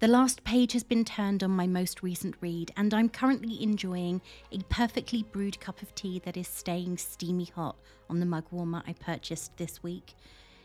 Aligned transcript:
The 0.00 0.06
last 0.06 0.44
page 0.44 0.74
has 0.74 0.84
been 0.84 1.04
turned 1.04 1.42
on 1.42 1.50
my 1.50 1.66
most 1.66 2.04
recent 2.04 2.36
read, 2.40 2.70
and 2.76 2.94
I'm 2.94 3.08
currently 3.08 3.60
enjoying 3.60 4.20
a 4.52 4.58
perfectly 4.68 5.24
brewed 5.24 5.58
cup 5.58 5.82
of 5.82 5.92
tea 5.96 6.20
that 6.20 6.36
is 6.36 6.46
staying 6.46 6.98
steamy 6.98 7.46
hot 7.46 7.74
on 8.08 8.20
the 8.20 8.26
mug 8.26 8.44
warmer 8.52 8.84
I 8.86 8.92
purchased 8.92 9.56
this 9.56 9.82
week. 9.82 10.14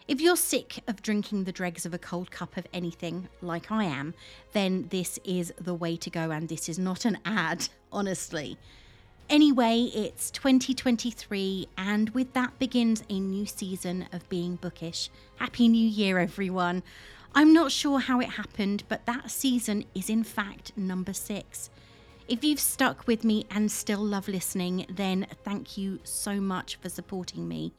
If 0.07 0.21
you're 0.21 0.37
sick 0.37 0.83
of 0.87 1.01
drinking 1.01 1.45
the 1.45 1.51
dregs 1.51 1.83
of 1.83 1.95
a 1.95 1.97
cold 1.97 2.29
cup 2.29 2.57
of 2.57 2.67
anything, 2.73 3.27
like 3.41 3.71
I 3.71 3.85
am, 3.85 4.13
then 4.51 4.85
this 4.89 5.17
is 5.23 5.51
the 5.59 5.73
way 5.73 5.97
to 5.97 6.11
go, 6.11 6.29
and 6.29 6.47
this 6.47 6.69
is 6.69 6.77
not 6.77 7.03
an 7.03 7.17
ad, 7.25 7.69
honestly. 7.91 8.59
Anyway, 9.31 9.89
it's 9.95 10.29
2023, 10.29 11.69
and 11.75 12.11
with 12.11 12.33
that 12.33 12.59
begins 12.59 13.03
a 13.09 13.19
new 13.19 13.47
season 13.47 14.05
of 14.11 14.29
being 14.29 14.57
bookish. 14.57 15.09
Happy 15.37 15.67
New 15.67 15.87
Year, 15.87 16.19
everyone! 16.19 16.83
I'm 17.35 17.51
not 17.51 17.71
sure 17.71 17.99
how 17.99 18.19
it 18.19 18.29
happened, 18.29 18.83
but 18.87 19.07
that 19.07 19.31
season 19.31 19.85
is 19.95 20.07
in 20.07 20.23
fact 20.23 20.71
number 20.77 21.13
six. 21.13 21.71
If 22.27 22.43
you've 22.43 22.59
stuck 22.59 23.07
with 23.07 23.23
me 23.23 23.47
and 23.49 23.71
still 23.71 24.01
love 24.01 24.27
listening, 24.27 24.85
then 24.87 25.25
thank 25.43 25.75
you 25.75 25.99
so 26.03 26.39
much 26.39 26.75
for 26.75 26.89
supporting 26.89 27.47
me. 27.47 27.73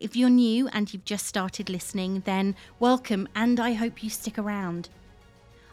If 0.00 0.16
you're 0.16 0.30
new 0.30 0.68
and 0.68 0.92
you've 0.92 1.04
just 1.04 1.26
started 1.26 1.68
listening, 1.68 2.22
then 2.24 2.56
welcome 2.80 3.28
and 3.34 3.60
I 3.60 3.74
hope 3.74 4.02
you 4.02 4.08
stick 4.08 4.38
around. 4.38 4.88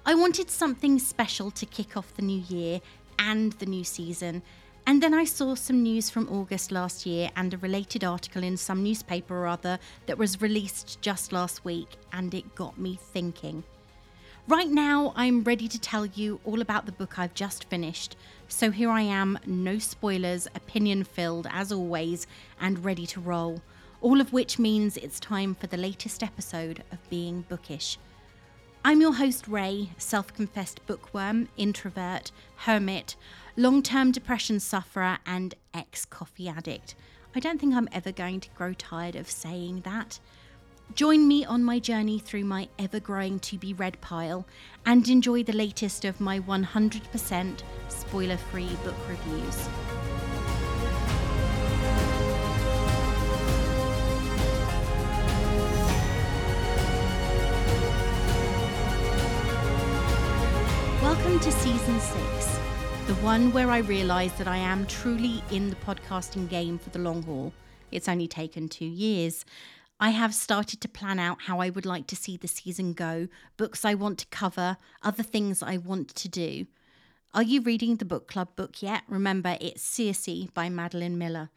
I 0.05 0.13
wanted 0.13 0.49
something 0.49 0.99
special 0.99 1.51
to 1.51 1.65
kick 1.65 1.95
off 1.95 2.13
the 2.15 2.23
new 2.23 2.41
year 2.49 2.81
and 3.17 3.53
the 3.53 3.65
new 3.65 3.85
season, 3.85 4.41
and 4.87 5.01
then 5.01 5.13
I 5.13 5.25
saw 5.25 5.55
some 5.55 5.83
news 5.83 6.09
from 6.09 6.29
August 6.29 6.71
last 6.71 7.05
year 7.05 7.29
and 7.35 7.53
a 7.53 7.57
related 7.57 8.03
article 8.03 8.43
in 8.43 8.57
some 8.57 8.83
newspaper 8.83 9.35
or 9.35 9.47
other 9.47 9.79
that 10.07 10.17
was 10.17 10.41
released 10.41 11.01
just 11.01 11.31
last 11.31 11.63
week, 11.63 11.89
and 12.11 12.33
it 12.33 12.55
got 12.55 12.77
me 12.77 12.97
thinking. 13.13 13.63
Right 14.47 14.69
now, 14.69 15.13
I'm 15.15 15.43
ready 15.43 15.67
to 15.67 15.79
tell 15.79 16.05
you 16.07 16.39
all 16.43 16.61
about 16.61 16.85
the 16.85 16.91
book 16.91 17.19
I've 17.19 17.35
just 17.35 17.65
finished. 17.65 18.17
So 18.47 18.71
here 18.71 18.89
I 18.89 19.01
am, 19.01 19.37
no 19.45 19.77
spoilers, 19.77 20.47
opinion 20.55 21.03
filled 21.03 21.47
as 21.51 21.71
always, 21.71 22.25
and 22.59 22.83
ready 22.83 23.05
to 23.07 23.19
roll. 23.21 23.61
All 24.01 24.19
of 24.19 24.33
which 24.33 24.57
means 24.57 24.97
it's 24.97 25.19
time 25.19 25.53
for 25.53 25.67
the 25.67 25.77
latest 25.77 26.23
episode 26.23 26.83
of 26.91 27.07
Being 27.09 27.45
Bookish. 27.47 27.99
I'm 28.83 28.99
your 28.99 29.13
host, 29.13 29.47
Ray, 29.47 29.91
self 29.99 30.33
confessed 30.33 30.85
bookworm, 30.87 31.47
introvert, 31.55 32.31
hermit, 32.55 33.15
long 33.61 33.83
term 33.83 34.11
depression 34.11 34.59
sufferer, 34.59 35.19
and 35.23 35.53
ex 35.71 36.03
coffee 36.03 36.49
addict. 36.49 36.95
I 37.35 37.39
don't 37.39 37.61
think 37.61 37.75
I'm 37.75 37.87
ever 37.91 38.11
going 38.11 38.39
to 38.39 38.49
grow 38.55 38.73
tired 38.73 39.15
of 39.15 39.29
saying 39.29 39.81
that. 39.81 40.19
Join 40.95 41.27
me 41.27 41.45
on 41.45 41.63
my 41.63 41.77
journey 41.77 42.17
through 42.17 42.43
my 42.45 42.67
ever 42.79 42.99
growing 42.99 43.39
to 43.41 43.59
be 43.59 43.73
read 43.75 44.01
pile 44.01 44.47
and 44.87 45.07
enjoy 45.07 45.43
the 45.43 45.53
latest 45.53 46.05
of 46.05 46.19
my 46.19 46.39
100% 46.39 47.61
spoiler 47.87 48.35
free 48.35 48.75
book 48.83 48.95
reviews. 49.07 49.69
Welcome 61.03 61.39
to 61.39 61.51
season 61.51 61.99
six, 61.99 62.60
the 63.11 63.25
one 63.25 63.51
where 63.51 63.69
I 63.69 63.79
realise 63.79 64.31
that 64.33 64.47
I 64.47 64.55
am 64.55 64.85
truly 64.85 65.43
in 65.51 65.69
the 65.69 65.75
podcasting 65.75 66.47
game 66.47 66.79
for 66.79 66.91
the 66.91 66.99
long 66.99 67.23
haul. 67.23 67.51
It's 67.91 68.07
only 68.07 68.25
taken 68.25 68.69
two 68.69 68.85
years. 68.85 69.43
I 69.99 70.11
have 70.11 70.33
started 70.33 70.79
to 70.79 70.87
plan 70.87 71.19
out 71.19 71.41
how 71.41 71.59
I 71.59 71.71
would 71.71 71.85
like 71.85 72.07
to 72.07 72.15
see 72.15 72.37
the 72.37 72.47
season 72.47 72.93
go, 72.93 73.27
books 73.57 73.83
I 73.83 73.95
want 73.95 74.19
to 74.19 74.27
cover, 74.27 74.77
other 75.03 75.23
things 75.23 75.61
I 75.61 75.75
want 75.75 76.15
to 76.15 76.29
do. 76.29 76.67
Are 77.33 77.43
you 77.43 77.59
reading 77.59 77.97
the 77.97 78.05
book 78.05 78.29
club 78.29 78.55
book 78.55 78.81
yet? 78.81 79.01
Remember, 79.09 79.57
it's 79.59 79.83
Circe 79.83 80.47
by 80.53 80.69
Madeline 80.69 81.17
Miller. 81.17 81.49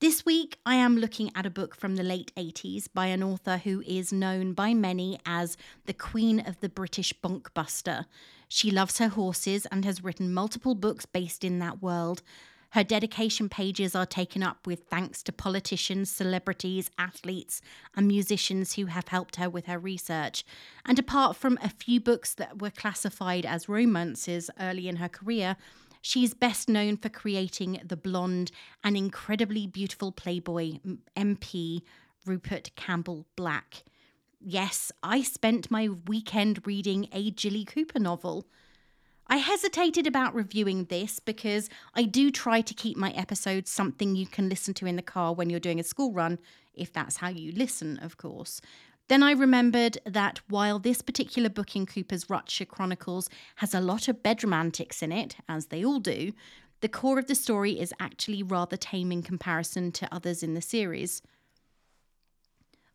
This 0.00 0.24
week, 0.24 0.58
I 0.64 0.76
am 0.76 0.96
looking 0.96 1.30
at 1.34 1.44
a 1.44 1.50
book 1.50 1.74
from 1.74 1.96
the 1.96 2.02
late 2.02 2.32
80s 2.38 2.88
by 2.92 3.06
an 3.06 3.22
author 3.22 3.58
who 3.58 3.82
is 3.86 4.14
known 4.14 4.54
by 4.54 4.72
many 4.72 5.18
as 5.26 5.58
the 5.84 5.92
Queen 5.92 6.40
of 6.40 6.58
the 6.60 6.70
British 6.70 7.12
Bonkbuster. 7.22 8.06
She 8.54 8.70
loves 8.70 8.98
her 8.98 9.08
horses 9.08 9.66
and 9.72 9.84
has 9.84 10.04
written 10.04 10.32
multiple 10.32 10.76
books 10.76 11.06
based 11.06 11.42
in 11.42 11.58
that 11.58 11.82
world. 11.82 12.22
Her 12.70 12.84
dedication 12.84 13.48
pages 13.48 13.96
are 13.96 14.06
taken 14.06 14.44
up 14.44 14.64
with 14.64 14.84
thanks 14.88 15.24
to 15.24 15.32
politicians, 15.32 16.08
celebrities, 16.08 16.88
athletes, 16.96 17.60
and 17.96 18.06
musicians 18.06 18.74
who 18.74 18.86
have 18.86 19.08
helped 19.08 19.36
her 19.36 19.50
with 19.50 19.66
her 19.66 19.80
research. 19.80 20.44
And 20.86 21.00
apart 21.00 21.36
from 21.36 21.58
a 21.64 21.68
few 21.68 22.00
books 22.00 22.32
that 22.34 22.62
were 22.62 22.70
classified 22.70 23.44
as 23.44 23.68
romances 23.68 24.52
early 24.60 24.86
in 24.86 24.96
her 24.96 25.08
career, 25.08 25.56
She's 26.00 26.34
best 26.34 26.68
known 26.68 26.98
for 26.98 27.08
creating 27.08 27.80
the 27.82 27.96
blonde 27.96 28.50
and 28.84 28.94
incredibly 28.94 29.66
beautiful 29.66 30.12
Playboy 30.12 30.80
MP 31.16 31.80
Rupert 32.26 32.72
Campbell 32.76 33.24
Black. 33.36 33.84
Yes, 34.46 34.92
I 35.02 35.22
spent 35.22 35.70
my 35.70 35.88
weekend 36.06 36.66
reading 36.66 37.08
a 37.12 37.30
Jilly 37.30 37.64
Cooper 37.64 37.98
novel. 37.98 38.46
I 39.26 39.38
hesitated 39.38 40.06
about 40.06 40.34
reviewing 40.34 40.84
this 40.84 41.18
because 41.18 41.70
I 41.94 42.02
do 42.02 42.30
try 42.30 42.60
to 42.60 42.74
keep 42.74 42.98
my 42.98 43.10
episodes 43.12 43.70
something 43.70 44.14
you 44.14 44.26
can 44.26 44.50
listen 44.50 44.74
to 44.74 44.86
in 44.86 44.96
the 44.96 45.02
car 45.02 45.32
when 45.32 45.48
you're 45.48 45.60
doing 45.60 45.80
a 45.80 45.82
school 45.82 46.12
run, 46.12 46.38
if 46.74 46.92
that's 46.92 47.16
how 47.16 47.28
you 47.28 47.52
listen, 47.52 47.98
of 48.00 48.18
course. 48.18 48.60
Then 49.08 49.22
I 49.22 49.30
remembered 49.30 49.96
that 50.04 50.42
while 50.50 50.78
this 50.78 51.00
particular 51.00 51.48
book 51.48 51.74
in 51.74 51.86
Cooper's 51.86 52.26
Rutshire 52.26 52.68
Chronicles 52.68 53.30
has 53.56 53.72
a 53.72 53.80
lot 53.80 54.08
of 54.08 54.22
bedroom 54.22 54.52
antics 54.52 55.02
in 55.02 55.10
it, 55.10 55.36
as 55.48 55.68
they 55.68 55.82
all 55.82 56.00
do, 56.00 56.34
the 56.82 56.88
core 56.90 57.18
of 57.18 57.28
the 57.28 57.34
story 57.34 57.80
is 57.80 57.94
actually 57.98 58.42
rather 58.42 58.76
tame 58.76 59.10
in 59.10 59.22
comparison 59.22 59.90
to 59.92 60.14
others 60.14 60.42
in 60.42 60.52
the 60.52 60.60
series. 60.60 61.22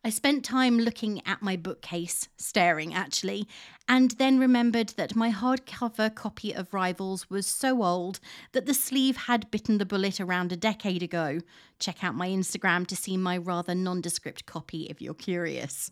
I 0.02 0.08
spent 0.08 0.46
time 0.46 0.78
looking 0.78 1.20
at 1.26 1.42
my 1.42 1.56
bookcase, 1.56 2.30
staring 2.38 2.94
actually, 2.94 3.46
and 3.86 4.12
then 4.12 4.38
remembered 4.38 4.90
that 4.96 5.14
my 5.14 5.30
hardcover 5.30 6.14
copy 6.14 6.54
of 6.54 6.72
Rivals 6.72 7.28
was 7.28 7.46
so 7.46 7.82
old 7.82 8.18
that 8.52 8.64
the 8.64 8.72
sleeve 8.72 9.18
had 9.18 9.50
bitten 9.50 9.76
the 9.76 9.84
bullet 9.84 10.18
around 10.18 10.52
a 10.52 10.56
decade 10.56 11.02
ago. 11.02 11.40
Check 11.78 12.02
out 12.02 12.14
my 12.14 12.28
Instagram 12.28 12.86
to 12.86 12.96
see 12.96 13.18
my 13.18 13.36
rather 13.36 13.74
nondescript 13.74 14.46
copy 14.46 14.84
if 14.84 15.02
you're 15.02 15.12
curious. 15.12 15.90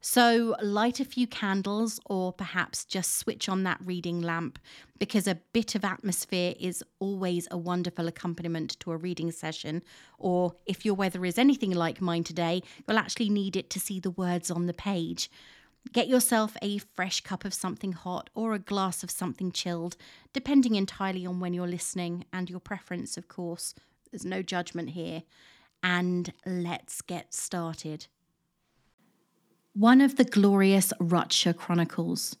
So, 0.00 0.54
light 0.62 1.00
a 1.00 1.04
few 1.04 1.26
candles 1.26 1.98
or 2.06 2.32
perhaps 2.32 2.84
just 2.84 3.16
switch 3.16 3.48
on 3.48 3.64
that 3.64 3.80
reading 3.84 4.20
lamp 4.20 4.60
because 5.00 5.26
a 5.26 5.40
bit 5.52 5.74
of 5.74 5.84
atmosphere 5.84 6.54
is 6.60 6.84
always 7.00 7.48
a 7.50 7.58
wonderful 7.58 8.06
accompaniment 8.06 8.78
to 8.80 8.92
a 8.92 8.96
reading 8.96 9.32
session. 9.32 9.82
Or, 10.16 10.54
if 10.66 10.84
your 10.84 10.94
weather 10.94 11.24
is 11.24 11.36
anything 11.36 11.72
like 11.72 12.00
mine 12.00 12.22
today, 12.22 12.62
you'll 12.86 12.98
actually 12.98 13.28
need 13.28 13.56
it 13.56 13.70
to 13.70 13.80
see 13.80 13.98
the 13.98 14.12
words 14.12 14.52
on 14.52 14.66
the 14.66 14.72
page. 14.72 15.28
Get 15.92 16.06
yourself 16.06 16.56
a 16.62 16.78
fresh 16.78 17.20
cup 17.22 17.44
of 17.44 17.52
something 17.52 17.92
hot 17.92 18.30
or 18.36 18.52
a 18.52 18.60
glass 18.60 19.02
of 19.02 19.10
something 19.10 19.50
chilled, 19.50 19.96
depending 20.32 20.76
entirely 20.76 21.26
on 21.26 21.40
when 21.40 21.54
you're 21.54 21.66
listening 21.66 22.24
and 22.32 22.48
your 22.48 22.60
preference, 22.60 23.16
of 23.16 23.26
course. 23.26 23.74
There's 24.12 24.24
no 24.24 24.42
judgment 24.42 24.90
here. 24.90 25.24
And 25.82 26.32
let's 26.44 27.02
get 27.02 27.34
started 27.34 28.06
one 29.78 30.00
of 30.00 30.16
the 30.16 30.24
glorious 30.24 30.92
Rutshire 30.98 31.56
Chronicles. 31.56 32.36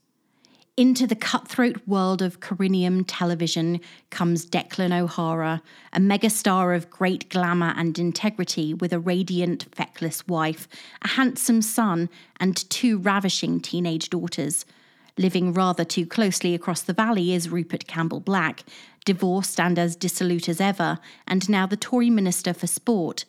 Into 0.76 1.06
the 1.06 1.14
cutthroat 1.14 1.76
world 1.86 2.20
of 2.20 2.40
Corinium 2.40 3.04
television 3.06 3.78
comes 4.10 4.44
Declan 4.44 4.92
O'Hara, 4.92 5.62
a 5.92 6.00
megastar 6.00 6.74
of 6.74 6.90
great 6.90 7.30
glamour 7.30 7.74
and 7.76 7.96
integrity 7.96 8.74
with 8.74 8.92
a 8.92 8.98
radiant, 8.98 9.66
feckless 9.72 10.26
wife, 10.26 10.66
a 11.02 11.08
handsome 11.08 11.62
son, 11.62 12.08
and 12.40 12.68
two 12.70 12.98
ravishing 12.98 13.60
teenage 13.60 14.10
daughters. 14.10 14.64
Living 15.16 15.52
rather 15.52 15.84
too 15.84 16.06
closely 16.06 16.56
across 16.56 16.82
the 16.82 16.92
valley 16.92 17.32
is 17.32 17.50
Rupert 17.50 17.86
Campbell 17.86 18.18
Black, 18.18 18.64
divorced 19.04 19.60
and 19.60 19.78
as 19.78 19.94
dissolute 19.94 20.48
as 20.48 20.60
ever, 20.60 20.98
and 21.28 21.48
now 21.48 21.66
the 21.66 21.76
Tory 21.76 22.10
Minister 22.10 22.52
for 22.52 22.66
Sport. 22.66 23.26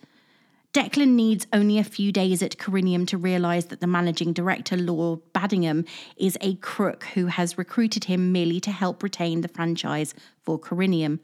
Declan 0.71 1.16
needs 1.16 1.48
only 1.51 1.80
a 1.80 1.83
few 1.83 2.12
days 2.12 2.44
at 2.44 2.57
Corinium 2.57 3.07
to 3.07 3.18
realise 3.18 3.66
that 3.66 3.81
the 3.81 3.88
managing 3.88 4.33
director, 4.33 4.77
Lord 4.77 5.21
Baddingham, 5.33 5.88
is 6.16 6.38
a 6.42 6.56
crook 6.56 7.06
who 7.16 7.25
has 7.25 7.57
recruited 7.57 8.04
him 8.04 8.31
merely 8.31 8.60
to 8.60 8.71
help 8.71 9.01
retain 9.01 9.42
the 9.42 9.48
franchise 9.48 10.13
for 10.44 10.60
Corinium. 10.60 11.19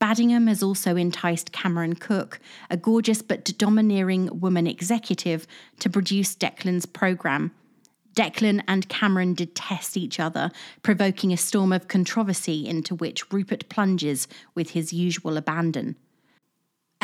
Baddingham 0.00 0.48
has 0.48 0.62
also 0.62 0.96
enticed 0.96 1.52
Cameron 1.52 1.96
Cook, 1.96 2.40
a 2.70 2.78
gorgeous 2.78 3.20
but 3.20 3.44
domineering 3.58 4.40
woman 4.40 4.66
executive, 4.66 5.46
to 5.78 5.90
produce 5.90 6.34
Declan's 6.34 6.86
programme. 6.86 7.52
Declan 8.14 8.62
and 8.66 8.88
Cameron 8.88 9.34
detest 9.34 9.98
each 9.98 10.18
other, 10.18 10.50
provoking 10.82 11.30
a 11.30 11.36
storm 11.36 11.74
of 11.74 11.88
controversy 11.88 12.66
into 12.66 12.94
which 12.94 13.30
Rupert 13.30 13.68
plunges 13.68 14.28
with 14.54 14.70
his 14.70 14.94
usual 14.94 15.36
abandon. 15.36 15.96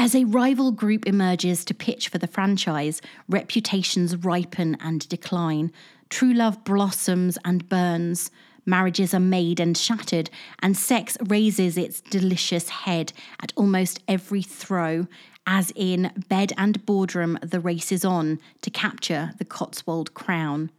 As 0.01 0.15
a 0.15 0.23
rival 0.27 0.71
group 0.71 1.09
emerges 1.09 1.65
to 1.65 1.75
pitch 1.75 2.09
for 2.09 2.19
the 2.19 2.29
franchise, 2.29 3.03
reputations 3.29 4.15
ripen 4.15 4.77
and 4.79 5.07
decline. 5.09 5.73
True 6.09 6.33
love 6.33 6.63
blossoms 6.63 7.37
and 7.45 7.69
burns. 7.69 8.31
Marriages 8.65 9.13
are 9.13 9.19
made 9.19 9.59
and 9.59 9.77
shattered, 9.77 10.31
and 10.61 10.77
sex 10.77 11.19
raises 11.27 11.77
its 11.77 12.01
delicious 12.01 12.69
head 12.69 13.13
at 13.43 13.53
almost 13.57 14.01
every 14.07 14.41
throw, 14.41 15.09
as 15.49 15.73
in 15.75 16.13
bed 16.29 16.53
and 16.57 16.87
boardroom, 16.87 17.37
the 17.43 17.59
race 17.59 17.91
is 17.91 18.05
on 18.05 18.39
to 18.63 18.71
capture 18.71 19.33
the 19.39 19.45
Cotswold 19.45 20.15
crown. 20.15 20.71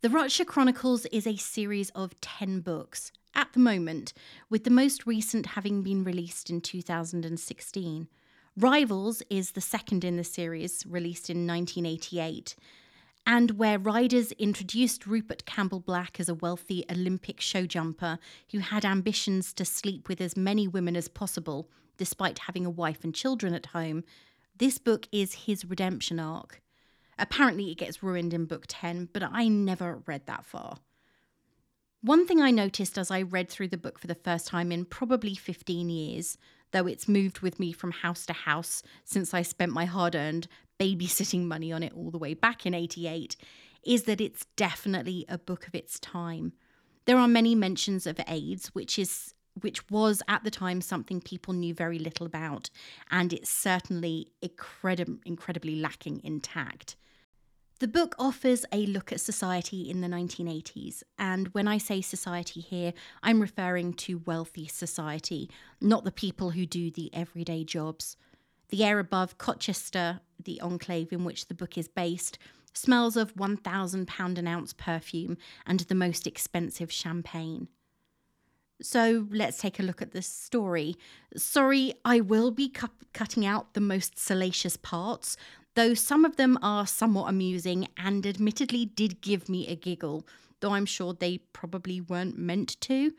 The 0.00 0.08
Rutshire 0.08 0.44
Chronicles 0.44 1.06
is 1.12 1.24
a 1.24 1.36
series 1.36 1.90
of 1.90 2.20
10 2.20 2.62
books 2.62 3.12
at 3.34 3.52
the 3.52 3.60
moment, 3.60 4.12
with 4.50 4.64
the 4.64 4.70
most 4.70 5.06
recent 5.06 5.46
having 5.46 5.82
been 5.82 6.04
released 6.04 6.50
in 6.50 6.60
2016. 6.60 8.08
Rivals 8.56 9.22
is 9.30 9.52
the 9.52 9.60
second 9.60 10.04
in 10.04 10.16
the 10.16 10.24
series, 10.24 10.84
released 10.86 11.30
in 11.30 11.46
1988 11.46 12.54
and 13.26 13.52
where 13.52 13.78
riders 13.78 14.32
introduced 14.32 15.06
Rupert 15.06 15.46
Campbell 15.46 15.80
Black 15.80 16.18
as 16.18 16.28
a 16.28 16.34
wealthy 16.34 16.84
Olympic 16.90 17.40
show 17.40 17.66
jumper 17.66 18.18
who 18.50 18.58
had 18.58 18.84
ambitions 18.84 19.52
to 19.54 19.64
sleep 19.64 20.08
with 20.08 20.20
as 20.20 20.36
many 20.36 20.66
women 20.66 20.96
as 20.96 21.08
possible, 21.08 21.68
despite 21.98 22.40
having 22.40 22.66
a 22.66 22.70
wife 22.70 23.04
and 23.04 23.14
children 23.14 23.54
at 23.54 23.66
home, 23.66 24.02
this 24.56 24.78
book 24.78 25.06
is 25.12 25.34
his 25.46 25.64
redemption 25.64 26.18
arc. 26.18 26.60
Apparently, 27.18 27.70
it 27.70 27.78
gets 27.78 28.02
ruined 28.02 28.34
in 28.34 28.46
book 28.46 28.64
10, 28.68 29.10
but 29.12 29.22
I 29.22 29.46
never 29.46 30.02
read 30.06 30.26
that 30.26 30.44
far. 30.44 30.78
One 32.04 32.26
thing 32.26 32.40
I 32.40 32.50
noticed 32.50 32.98
as 32.98 33.12
I 33.12 33.22
read 33.22 33.48
through 33.48 33.68
the 33.68 33.76
book 33.76 33.96
for 33.96 34.08
the 34.08 34.16
first 34.16 34.48
time 34.48 34.72
in 34.72 34.84
probably 34.84 35.36
15 35.36 35.88
years, 35.88 36.36
though 36.72 36.88
it's 36.88 37.06
moved 37.06 37.40
with 37.40 37.60
me 37.60 37.70
from 37.70 37.92
house 37.92 38.26
to 38.26 38.32
house 38.32 38.82
since 39.04 39.32
I 39.32 39.42
spent 39.42 39.70
my 39.70 39.84
hard 39.84 40.16
earned 40.16 40.48
babysitting 40.80 41.44
money 41.44 41.70
on 41.70 41.84
it 41.84 41.92
all 41.94 42.10
the 42.10 42.18
way 42.18 42.34
back 42.34 42.66
in 42.66 42.74
88, 42.74 43.36
is 43.84 44.02
that 44.02 44.20
it's 44.20 44.46
definitely 44.56 45.24
a 45.28 45.38
book 45.38 45.68
of 45.68 45.76
its 45.76 46.00
time. 46.00 46.54
There 47.04 47.18
are 47.18 47.28
many 47.28 47.54
mentions 47.54 48.04
of 48.08 48.18
AIDS, 48.26 48.74
which 48.74 48.98
is 48.98 49.32
which 49.60 49.88
was 49.90 50.22
at 50.26 50.42
the 50.42 50.50
time 50.50 50.80
something 50.80 51.20
people 51.20 51.54
knew 51.54 51.74
very 51.74 52.00
little 52.00 52.26
about, 52.26 52.68
and 53.12 53.32
it's 53.32 53.50
certainly 53.50 54.28
incredi- 54.42 55.20
incredibly 55.24 55.76
lacking 55.76 56.18
in 56.20 56.40
tact. 56.40 56.96
The 57.78 57.88
book 57.88 58.14
offers 58.18 58.64
a 58.70 58.86
look 58.86 59.12
at 59.12 59.20
society 59.20 59.90
in 59.90 60.00
the 60.00 60.06
1980s, 60.08 61.02
and 61.18 61.48
when 61.48 61.66
I 61.66 61.78
say 61.78 62.00
society 62.00 62.60
here, 62.60 62.92
I'm 63.22 63.40
referring 63.40 63.94
to 63.94 64.22
wealthy 64.24 64.68
society, 64.68 65.50
not 65.80 66.04
the 66.04 66.12
people 66.12 66.50
who 66.50 66.64
do 66.64 66.90
the 66.92 67.10
everyday 67.12 67.64
jobs. 67.64 68.16
The 68.68 68.84
air 68.84 69.00
above 69.00 69.36
Cotchester, 69.36 70.20
the 70.42 70.60
enclave 70.60 71.12
in 71.12 71.24
which 71.24 71.48
the 71.48 71.54
book 71.54 71.76
is 71.76 71.88
based, 71.88 72.38
smells 72.72 73.16
of 73.16 73.34
£1,000 73.34 74.38
an 74.38 74.46
ounce 74.46 74.72
perfume 74.72 75.36
and 75.66 75.80
the 75.80 75.94
most 75.94 76.26
expensive 76.26 76.90
champagne. 76.90 77.68
So 78.80 79.26
let's 79.30 79.58
take 79.58 79.78
a 79.78 79.82
look 79.82 80.02
at 80.02 80.12
this 80.12 80.26
story. 80.26 80.96
Sorry, 81.36 81.94
I 82.04 82.20
will 82.20 82.50
be 82.50 82.68
cu- 82.68 82.88
cutting 83.12 83.46
out 83.46 83.74
the 83.74 83.80
most 83.80 84.18
salacious 84.18 84.76
parts, 84.76 85.36
though 85.74 85.94
some 85.94 86.24
of 86.24 86.36
them 86.36 86.58
are 86.62 86.86
somewhat 86.86 87.28
amusing 87.28 87.88
and 87.96 88.26
admittedly 88.26 88.86
did 88.86 89.20
give 89.20 89.48
me 89.48 89.66
a 89.66 89.76
giggle, 89.76 90.26
though 90.60 90.72
I'm 90.74 90.86
sure 90.86 91.12
they 91.12 91.38
probably 91.38 92.00
weren't 92.00 92.38
meant 92.38 92.80
to. 92.82 93.12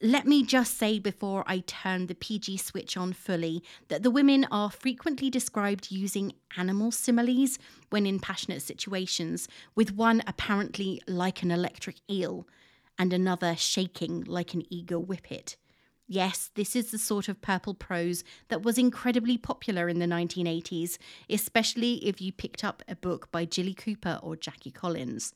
Let 0.00 0.28
me 0.28 0.44
just 0.44 0.78
say 0.78 1.00
before 1.00 1.42
I 1.48 1.58
turn 1.66 2.06
the 2.06 2.14
PG 2.14 2.58
switch 2.58 2.96
on 2.96 3.12
fully 3.12 3.64
that 3.88 4.04
the 4.04 4.12
women 4.12 4.46
are 4.50 4.70
frequently 4.70 5.28
described 5.28 5.90
using 5.90 6.34
animal 6.56 6.92
similes 6.92 7.58
when 7.90 8.06
in 8.06 8.20
passionate 8.20 8.62
situations, 8.62 9.48
with 9.74 9.96
one 9.96 10.22
apparently 10.26 11.02
like 11.08 11.42
an 11.42 11.50
electric 11.50 11.96
eel 12.08 12.46
and 12.96 13.12
another 13.12 13.56
shaking 13.56 14.22
like 14.22 14.54
an 14.54 14.62
eager 14.70 15.00
whippet. 15.00 15.56
Yes, 16.10 16.50
this 16.54 16.74
is 16.74 16.90
the 16.90 16.96
sort 16.96 17.28
of 17.28 17.42
purple 17.42 17.74
prose 17.74 18.24
that 18.48 18.62
was 18.62 18.78
incredibly 18.78 19.36
popular 19.36 19.90
in 19.90 19.98
the 19.98 20.06
1980s, 20.06 20.96
especially 21.28 21.96
if 21.96 22.18
you 22.18 22.32
picked 22.32 22.64
up 22.64 22.82
a 22.88 22.96
book 22.96 23.30
by 23.30 23.44
Jilly 23.44 23.74
Cooper 23.74 24.18
or 24.22 24.34
Jackie 24.34 24.70
Collins. 24.70 25.34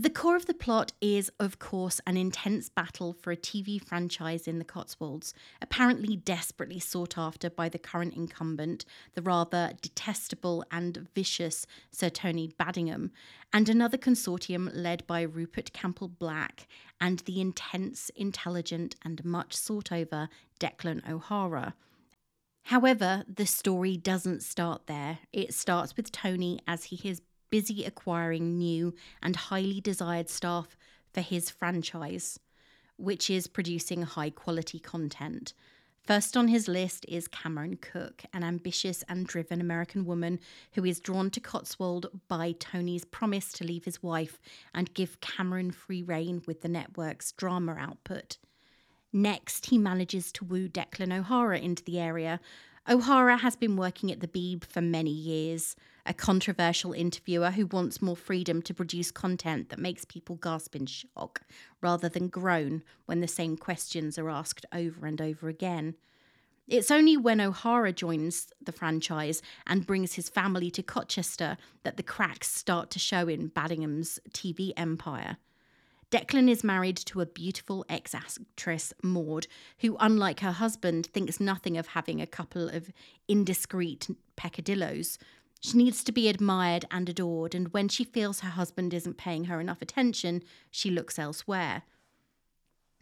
The 0.00 0.08
core 0.08 0.34
of 0.34 0.46
the 0.46 0.54
plot 0.54 0.92
is, 1.02 1.30
of 1.38 1.58
course, 1.58 2.00
an 2.06 2.16
intense 2.16 2.70
battle 2.70 3.12
for 3.12 3.32
a 3.32 3.36
TV 3.36 3.78
franchise 3.78 4.48
in 4.48 4.58
the 4.58 4.64
Cotswolds, 4.64 5.34
apparently 5.60 6.16
desperately 6.16 6.80
sought 6.80 7.18
after 7.18 7.50
by 7.50 7.68
the 7.68 7.78
current 7.78 8.14
incumbent, 8.14 8.86
the 9.12 9.20
rather 9.20 9.72
detestable 9.82 10.64
and 10.70 11.06
vicious 11.14 11.66
Sir 11.90 12.08
Tony 12.08 12.48
Baddingham, 12.58 13.10
and 13.52 13.68
another 13.68 13.98
consortium 13.98 14.70
led 14.72 15.06
by 15.06 15.20
Rupert 15.20 15.74
Campbell 15.74 16.08
Black 16.08 16.66
and 16.98 17.18
the 17.26 17.38
intense, 17.38 18.10
intelligent, 18.16 18.96
and 19.04 19.22
much 19.22 19.54
sought 19.54 19.92
over 19.92 20.30
Declan 20.58 21.06
O'Hara. 21.06 21.74
However, 22.64 23.24
the 23.28 23.46
story 23.46 23.98
doesn't 23.98 24.42
start 24.42 24.86
there. 24.86 25.18
It 25.30 25.52
starts 25.52 25.94
with 25.94 26.10
Tony 26.10 26.58
as 26.66 26.84
he 26.84 27.06
is 27.06 27.20
busy 27.50 27.84
acquiring 27.84 28.56
new 28.56 28.94
and 29.22 29.36
highly 29.36 29.80
desired 29.80 30.28
staff 30.28 30.76
for 31.12 31.20
his 31.20 31.50
franchise, 31.50 32.38
which 32.96 33.28
is 33.28 33.46
producing 33.46 34.02
high 34.02 34.30
quality 34.30 34.78
content. 34.78 35.52
First 36.02 36.36
on 36.36 36.48
his 36.48 36.66
list 36.66 37.04
is 37.08 37.28
Cameron 37.28 37.76
Cook, 37.76 38.24
an 38.32 38.42
ambitious 38.42 39.04
and 39.08 39.26
driven 39.26 39.60
American 39.60 40.04
woman 40.04 40.40
who 40.72 40.84
is 40.84 40.98
drawn 40.98 41.30
to 41.30 41.40
Cotswold 41.40 42.06
by 42.26 42.52
Tony's 42.58 43.04
promise 43.04 43.52
to 43.52 43.64
leave 43.64 43.84
his 43.84 44.02
wife 44.02 44.40
and 44.74 44.92
give 44.94 45.20
Cameron 45.20 45.70
free 45.70 46.02
rein 46.02 46.42
with 46.46 46.62
the 46.62 46.68
network's 46.68 47.32
drama 47.32 47.76
output. 47.78 48.38
Next, 49.12 49.66
he 49.66 49.78
manages 49.78 50.32
to 50.32 50.44
woo 50.44 50.68
Declan 50.68 51.16
O'Hara 51.16 51.58
into 51.58 51.84
the 51.84 51.98
area, 51.98 52.40
O'Hara 52.90 53.36
has 53.36 53.54
been 53.54 53.76
working 53.76 54.10
at 54.10 54.18
the 54.18 54.26
Beeb 54.26 54.64
for 54.64 54.80
many 54.80 55.12
years, 55.12 55.76
a 56.04 56.12
controversial 56.12 56.92
interviewer 56.92 57.52
who 57.52 57.66
wants 57.66 58.02
more 58.02 58.16
freedom 58.16 58.60
to 58.62 58.74
produce 58.74 59.12
content 59.12 59.68
that 59.68 59.78
makes 59.78 60.04
people 60.04 60.34
gasp 60.34 60.74
in 60.74 60.86
shock 60.86 61.42
rather 61.80 62.08
than 62.08 62.26
groan 62.26 62.82
when 63.06 63.20
the 63.20 63.28
same 63.28 63.56
questions 63.56 64.18
are 64.18 64.28
asked 64.28 64.66
over 64.74 65.06
and 65.06 65.22
over 65.22 65.48
again. 65.48 65.94
It's 66.66 66.90
only 66.90 67.16
when 67.16 67.40
O'Hara 67.40 67.92
joins 67.92 68.48
the 68.60 68.72
franchise 68.72 69.40
and 69.68 69.86
brings 69.86 70.14
his 70.14 70.28
family 70.28 70.68
to 70.72 70.82
Cotchester 70.82 71.58
that 71.84 71.96
the 71.96 72.02
cracks 72.02 72.52
start 72.52 72.90
to 72.90 72.98
show 72.98 73.28
in 73.28 73.48
Baddingham's 73.48 74.18
TV 74.32 74.72
empire. 74.76 75.36
Declan 76.10 76.50
is 76.50 76.64
married 76.64 76.96
to 76.96 77.20
a 77.20 77.26
beautiful 77.26 77.84
ex 77.88 78.14
actress, 78.14 78.92
Maud, 79.02 79.46
who, 79.78 79.96
unlike 80.00 80.40
her 80.40 80.52
husband, 80.52 81.06
thinks 81.06 81.38
nothing 81.38 81.76
of 81.76 81.88
having 81.88 82.20
a 82.20 82.26
couple 82.26 82.68
of 82.68 82.90
indiscreet 83.28 84.08
peccadillos. 84.34 85.18
She 85.60 85.76
needs 85.76 86.02
to 86.04 86.12
be 86.12 86.28
admired 86.28 86.84
and 86.90 87.08
adored, 87.08 87.54
and 87.54 87.68
when 87.68 87.88
she 87.88 88.02
feels 88.02 88.40
her 88.40 88.50
husband 88.50 88.92
isn't 88.92 89.18
paying 89.18 89.44
her 89.44 89.60
enough 89.60 89.82
attention, 89.82 90.42
she 90.70 90.90
looks 90.90 91.18
elsewhere. 91.18 91.82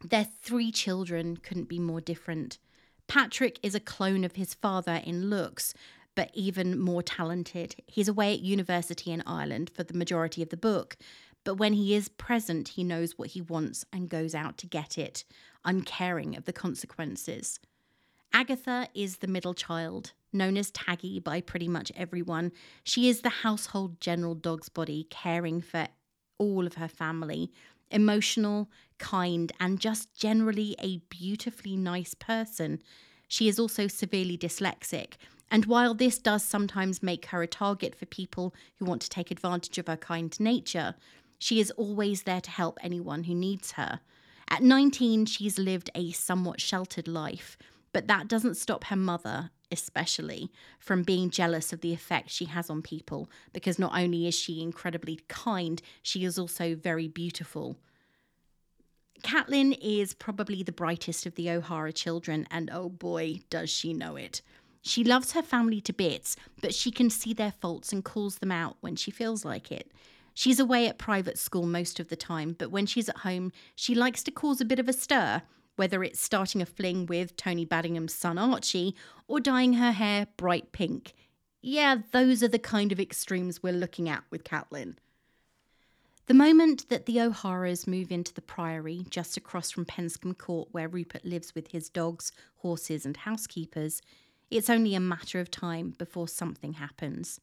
Their 0.04 0.24
three 0.42 0.70
children 0.70 1.38
couldn't 1.38 1.68
be 1.68 1.78
more 1.78 2.00
different. 2.00 2.58
Patrick 3.06 3.58
is 3.62 3.74
a 3.74 3.80
clone 3.80 4.22
of 4.22 4.36
his 4.36 4.52
father 4.54 5.00
in 5.04 5.30
looks, 5.30 5.72
but 6.14 6.30
even 6.34 6.78
more 6.78 7.02
talented. 7.02 7.76
He's 7.86 8.08
away 8.08 8.34
at 8.34 8.40
university 8.40 9.12
in 9.12 9.22
Ireland 9.24 9.70
for 9.72 9.84
the 9.84 9.94
majority 9.94 10.42
of 10.42 10.50
the 10.50 10.56
book, 10.56 10.96
but 11.44 11.54
when 11.54 11.72
he 11.72 11.94
is 11.94 12.08
present, 12.08 12.68
he 12.68 12.84
knows 12.84 13.16
what 13.16 13.30
he 13.30 13.40
wants 13.40 13.84
and 13.92 14.08
goes 14.08 14.34
out 14.34 14.58
to 14.58 14.66
get 14.66 14.98
it, 14.98 15.24
uncaring 15.64 16.36
of 16.36 16.44
the 16.44 16.52
consequences. 16.52 17.58
Agatha 18.32 18.88
is 18.94 19.16
the 19.16 19.26
middle 19.26 19.54
child, 19.54 20.12
known 20.32 20.56
as 20.56 20.70
Taggy 20.70 21.22
by 21.22 21.40
pretty 21.40 21.68
much 21.68 21.90
everyone. 21.96 22.52
She 22.84 23.08
is 23.08 23.22
the 23.22 23.30
household 23.30 24.00
general 24.00 24.34
dog's 24.34 24.68
body, 24.68 25.06
caring 25.10 25.60
for 25.60 25.88
all 26.36 26.66
of 26.66 26.74
her 26.74 26.88
family, 26.88 27.50
emotional, 27.90 28.68
kind, 28.98 29.50
and 29.58 29.80
just 29.80 30.14
generally 30.14 30.76
a 30.78 30.98
beautifully 31.08 31.76
nice 31.76 32.14
person. 32.14 32.82
She 33.26 33.48
is 33.48 33.58
also 33.58 33.88
severely 33.88 34.36
dyslexic, 34.36 35.14
and 35.50 35.64
while 35.64 35.94
this 35.94 36.18
does 36.18 36.44
sometimes 36.44 37.02
make 37.02 37.26
her 37.26 37.42
a 37.42 37.46
target 37.46 37.94
for 37.94 38.06
people 38.06 38.54
who 38.78 38.84
want 38.84 39.02
to 39.02 39.08
take 39.08 39.30
advantage 39.30 39.78
of 39.78 39.86
her 39.86 39.96
kind 39.96 40.38
nature, 40.38 40.94
she 41.38 41.60
is 41.60 41.70
always 41.72 42.22
there 42.22 42.40
to 42.40 42.50
help 42.50 42.78
anyone 42.82 43.24
who 43.24 43.34
needs 43.34 43.72
her. 43.72 44.00
At 44.48 44.62
19, 44.62 45.26
she's 45.26 45.58
lived 45.58 45.90
a 45.94 46.12
somewhat 46.12 46.60
sheltered 46.60 47.06
life, 47.06 47.58
but 47.92 48.06
that 48.08 48.28
doesn't 48.28 48.56
stop 48.56 48.84
her 48.84 48.96
mother, 48.96 49.50
especially, 49.70 50.50
from 50.78 51.02
being 51.02 51.30
jealous 51.30 51.72
of 51.72 51.80
the 51.80 51.92
effect 51.92 52.30
she 52.30 52.46
has 52.46 52.70
on 52.70 52.82
people, 52.82 53.30
because 53.52 53.78
not 53.78 53.98
only 53.98 54.26
is 54.26 54.34
she 54.34 54.62
incredibly 54.62 55.20
kind, 55.28 55.82
she 56.02 56.24
is 56.24 56.38
also 56.38 56.74
very 56.74 57.08
beautiful. 57.08 57.76
Caitlin 59.22 59.76
is 59.82 60.14
probably 60.14 60.62
the 60.62 60.72
brightest 60.72 61.26
of 61.26 61.34
the 61.34 61.50
O'Hara 61.50 61.92
children, 61.92 62.46
and 62.50 62.70
oh 62.72 62.88
boy, 62.88 63.40
does 63.50 63.68
she 63.68 63.92
know 63.92 64.16
it. 64.16 64.42
She 64.80 65.04
loves 65.04 65.32
her 65.32 65.42
family 65.42 65.80
to 65.82 65.92
bits, 65.92 66.36
but 66.62 66.74
she 66.74 66.90
can 66.90 67.10
see 67.10 67.32
their 67.32 67.52
faults 67.52 67.92
and 67.92 68.04
calls 68.04 68.38
them 68.38 68.52
out 68.52 68.76
when 68.80 68.96
she 68.96 69.10
feels 69.10 69.44
like 69.44 69.70
it. 69.72 69.90
She's 70.38 70.60
away 70.60 70.86
at 70.86 70.98
private 70.98 71.36
school 71.36 71.66
most 71.66 71.98
of 71.98 72.10
the 72.10 72.14
time, 72.14 72.54
but 72.56 72.70
when 72.70 72.86
she's 72.86 73.08
at 73.08 73.16
home, 73.16 73.50
she 73.74 73.92
likes 73.92 74.22
to 74.22 74.30
cause 74.30 74.60
a 74.60 74.64
bit 74.64 74.78
of 74.78 74.88
a 74.88 74.92
stir, 74.92 75.42
whether 75.74 76.04
it's 76.04 76.20
starting 76.20 76.62
a 76.62 76.64
fling 76.64 77.06
with 77.06 77.34
Tony 77.34 77.64
Baddingham's 77.64 78.14
son 78.14 78.38
Archie 78.38 78.94
or 79.26 79.40
dyeing 79.40 79.72
her 79.72 79.90
hair 79.90 80.28
bright 80.36 80.70
pink. 80.70 81.14
Yeah, 81.60 82.02
those 82.12 82.40
are 82.44 82.48
the 82.48 82.60
kind 82.60 82.92
of 82.92 83.00
extremes 83.00 83.64
we're 83.64 83.72
looking 83.72 84.08
at 84.08 84.22
with 84.30 84.44
Caitlin. 84.44 84.94
The 86.26 86.34
moment 86.34 86.88
that 86.88 87.06
the 87.06 87.20
O'Haras 87.20 87.88
move 87.88 88.12
into 88.12 88.32
the 88.32 88.40
priory 88.40 89.06
just 89.10 89.36
across 89.36 89.72
from 89.72 89.86
Penscombe 89.86 90.38
Court, 90.38 90.68
where 90.70 90.86
Rupert 90.86 91.24
lives 91.24 91.56
with 91.56 91.72
his 91.72 91.88
dogs, 91.88 92.30
horses, 92.58 93.04
and 93.04 93.16
housekeepers, 93.16 94.02
it's 94.52 94.70
only 94.70 94.94
a 94.94 95.00
matter 95.00 95.40
of 95.40 95.50
time 95.50 95.96
before 95.98 96.28
something 96.28 96.74
happens. 96.74 97.40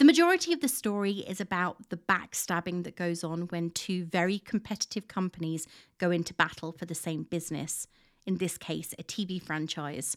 The 0.00 0.06
majority 0.06 0.54
of 0.54 0.62
the 0.62 0.66
story 0.68 1.18
is 1.28 1.42
about 1.42 1.90
the 1.90 1.98
backstabbing 1.98 2.84
that 2.84 2.96
goes 2.96 3.22
on 3.22 3.42
when 3.48 3.68
two 3.68 4.06
very 4.06 4.38
competitive 4.38 5.08
companies 5.08 5.66
go 5.98 6.10
into 6.10 6.32
battle 6.32 6.72
for 6.72 6.86
the 6.86 6.94
same 6.94 7.24
business, 7.24 7.86
in 8.24 8.38
this 8.38 8.56
case, 8.56 8.94
a 8.98 9.02
TV 9.02 9.42
franchise. 9.42 10.16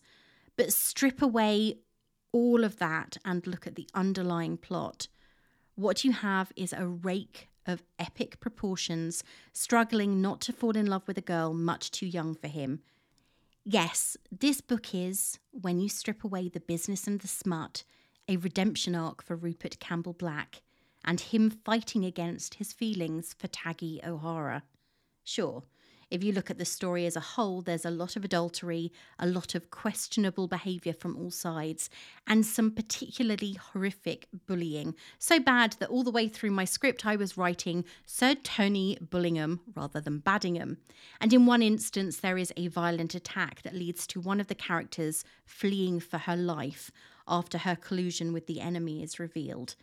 But 0.56 0.72
strip 0.72 1.22
away 1.22 1.80
all 2.32 2.64
of 2.64 2.78
that 2.78 3.18
and 3.26 3.46
look 3.46 3.68
at 3.68 3.76
the 3.76 3.90
underlying 3.94 4.56
plot. 4.56 5.10
What 5.76 6.06
you 6.06 6.14
have 6.14 6.54
is 6.56 6.72
a 6.72 6.88
rake 6.88 7.50
of 7.68 7.84
epic 8.00 8.40
proportions, 8.40 9.22
struggling 9.52 10.22
not 10.22 10.40
to 10.44 10.54
fall 10.54 10.78
in 10.78 10.86
love 10.86 11.06
with 11.10 11.18
a 11.18 11.22
girl 11.22 11.54
much 11.54 11.92
too 11.92 12.08
young 12.08 12.36
for 12.36 12.48
him. 12.48 12.80
Yes, 13.66 14.16
this 14.32 14.62
book 14.62 14.96
is, 14.96 15.40
when 15.52 15.82
you 15.82 15.90
strip 15.90 16.24
away 16.24 16.48
the 16.48 16.62
business 16.62 17.06
and 17.06 17.20
the 17.20 17.28
smut, 17.28 17.84
a 18.28 18.38
redemption 18.38 18.96
arc 18.96 19.22
for 19.22 19.36
Rupert 19.36 19.80
Campbell 19.80 20.14
Black 20.14 20.62
and 21.06 21.20
him 21.20 21.50
fighting 21.50 22.06
against 22.06 22.56
his 22.56 22.72
feelings 22.72 23.36
for 23.38 23.48
Taggy 23.48 24.06
O'Hara. 24.06 24.64
Sure, 25.24 25.64
if 26.14 26.24
you 26.24 26.32
look 26.32 26.52
at 26.52 26.60
the 26.60 26.64
story 26.64 27.08
as 27.08 27.16
a 27.16 27.22
whole, 27.22 27.64
there's 27.64 27.86
a 27.86 27.90
lot 27.90 28.16
of 28.16 28.24
adultery, 28.24 28.92
a 29.18 29.26
lot 29.26 29.56
of 29.56 29.72
questionable 29.72 30.48
behaviour 30.48 30.94
from 30.94 31.18
all 31.18 31.32
sides, 31.32 31.90
and 32.28 32.46
some 32.46 32.70
particularly 32.70 33.54
horrific 33.54 34.28
bullying. 34.46 34.94
So 35.18 35.40
bad 35.40 35.76
that 35.80 35.90
all 35.90 36.04
the 36.04 36.12
way 36.12 36.28
through 36.28 36.52
my 36.52 36.66
script, 36.66 37.04
I 37.04 37.16
was 37.16 37.36
writing 37.36 37.84
Sir 38.06 38.36
Tony 38.36 38.96
Bullingham 39.02 39.62
rather 39.76 40.00
than 40.00 40.22
Baddingham. 40.22 40.78
And 41.20 41.34
in 41.34 41.48
one 41.48 41.64
instance, 41.64 42.18
there 42.18 42.38
is 42.38 42.54
a 42.56 42.68
violent 42.68 43.16
attack 43.16 43.64
that 43.64 43.74
leads 43.74 44.06
to 44.08 44.22
one 44.22 44.40
of 44.40 44.46
the 44.46 44.54
characters 44.54 45.26
fleeing 45.48 46.00
for 46.00 46.20
her 46.20 46.38
life 46.38 46.92
after 47.28 47.60
her 47.60 47.76
collusion 47.76 48.34
with 48.34 48.48
the 48.48 48.62
enemy 48.62 49.04
is 49.04 49.20
revealed. 49.20 49.76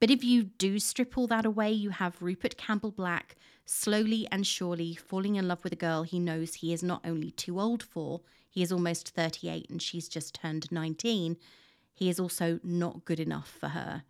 But 0.00 0.10
if 0.10 0.22
you 0.22 0.44
do 0.44 0.78
strip 0.78 1.16
all 1.16 1.26
that 1.28 1.46
away, 1.46 1.72
you 1.72 1.90
have 1.90 2.20
Rupert 2.20 2.56
Campbell 2.56 2.90
Black 2.90 3.36
slowly 3.64 4.28
and 4.30 4.46
surely 4.46 4.94
falling 4.94 5.36
in 5.36 5.48
love 5.48 5.64
with 5.64 5.72
a 5.72 5.76
girl 5.76 6.02
he 6.02 6.18
knows 6.18 6.54
he 6.54 6.72
is 6.72 6.82
not 6.82 7.00
only 7.04 7.30
too 7.30 7.58
old 7.58 7.82
for, 7.82 8.20
he 8.48 8.62
is 8.62 8.70
almost 8.70 9.10
38 9.10 9.68
and 9.70 9.82
she's 9.82 10.08
just 10.08 10.34
turned 10.34 10.70
19, 10.70 11.36
he 11.94 12.08
is 12.10 12.20
also 12.20 12.60
not 12.62 13.04
good 13.04 13.20
enough 13.20 13.48
for 13.48 13.68
her. 13.68 14.04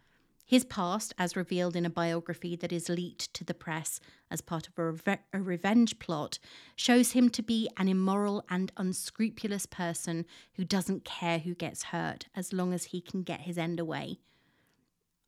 His 0.48 0.64
past, 0.64 1.12
as 1.18 1.34
revealed 1.34 1.74
in 1.74 1.84
a 1.84 1.90
biography 1.90 2.54
that 2.54 2.72
is 2.72 2.88
leaked 2.88 3.34
to 3.34 3.42
the 3.42 3.52
press 3.52 3.98
as 4.30 4.40
part 4.40 4.68
of 4.68 4.78
a, 4.78 4.92
reve- 4.92 5.18
a, 5.32 5.42
revenge 5.42 5.98
plot, 5.98 6.38
shows 6.76 7.12
him 7.12 7.30
to 7.30 7.42
be 7.42 7.68
an 7.76 7.88
immoral 7.88 8.44
and 8.48 8.70
unscrupulous 8.76 9.66
person 9.66 10.24
who 10.54 10.64
doesn't 10.64 11.04
care 11.04 11.40
who 11.40 11.52
gets 11.52 11.84
hurt 11.84 12.26
as 12.32 12.52
long 12.52 12.72
as 12.72 12.84
he 12.84 13.00
can 13.00 13.24
get 13.24 13.40
his 13.40 13.58
end 13.58 13.80
away. 13.80 14.20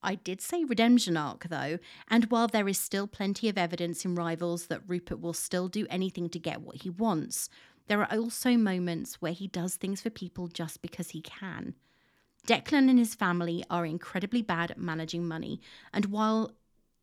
I 0.01 0.15
did 0.15 0.41
say 0.41 0.63
redemption 0.63 1.17
arc 1.17 1.49
though, 1.49 1.81
and 2.07 2.27
while 2.27 2.47
there 2.47 2.69
is 2.69 2.79
still 2.79 3.09
plenty 3.09 3.49
of 3.49 3.59
evidence 3.59 4.05
in 4.05 4.15
Rivals 4.15 4.67
that 4.67 4.89
Rupert 4.89 5.21
will 5.21 5.33
still 5.33 5.67
do 5.67 5.85
anything 5.91 6.29
to 6.29 6.39
get 6.39 6.61
what 6.61 6.83
he 6.83 6.91
wants, 6.91 7.51
there 7.89 8.01
are 8.01 8.17
also 8.17 8.57
moments 8.57 9.17
where 9.17 9.33
he 9.33 9.49
does 9.49 9.75
things 9.75 10.01
for 10.01 10.11
people 10.11 10.47
just 10.47 10.81
because 10.81 11.11
he 11.11 11.23
can. 11.23 11.75
Declan 12.49 12.89
and 12.89 12.99
his 12.99 13.15
family 13.15 13.63
are 13.69 13.85
incredibly 13.85 14.41
bad 14.41 14.71
at 14.71 14.79
managing 14.79 15.29
money, 15.29 15.61
and 15.93 16.07
while 16.07 16.53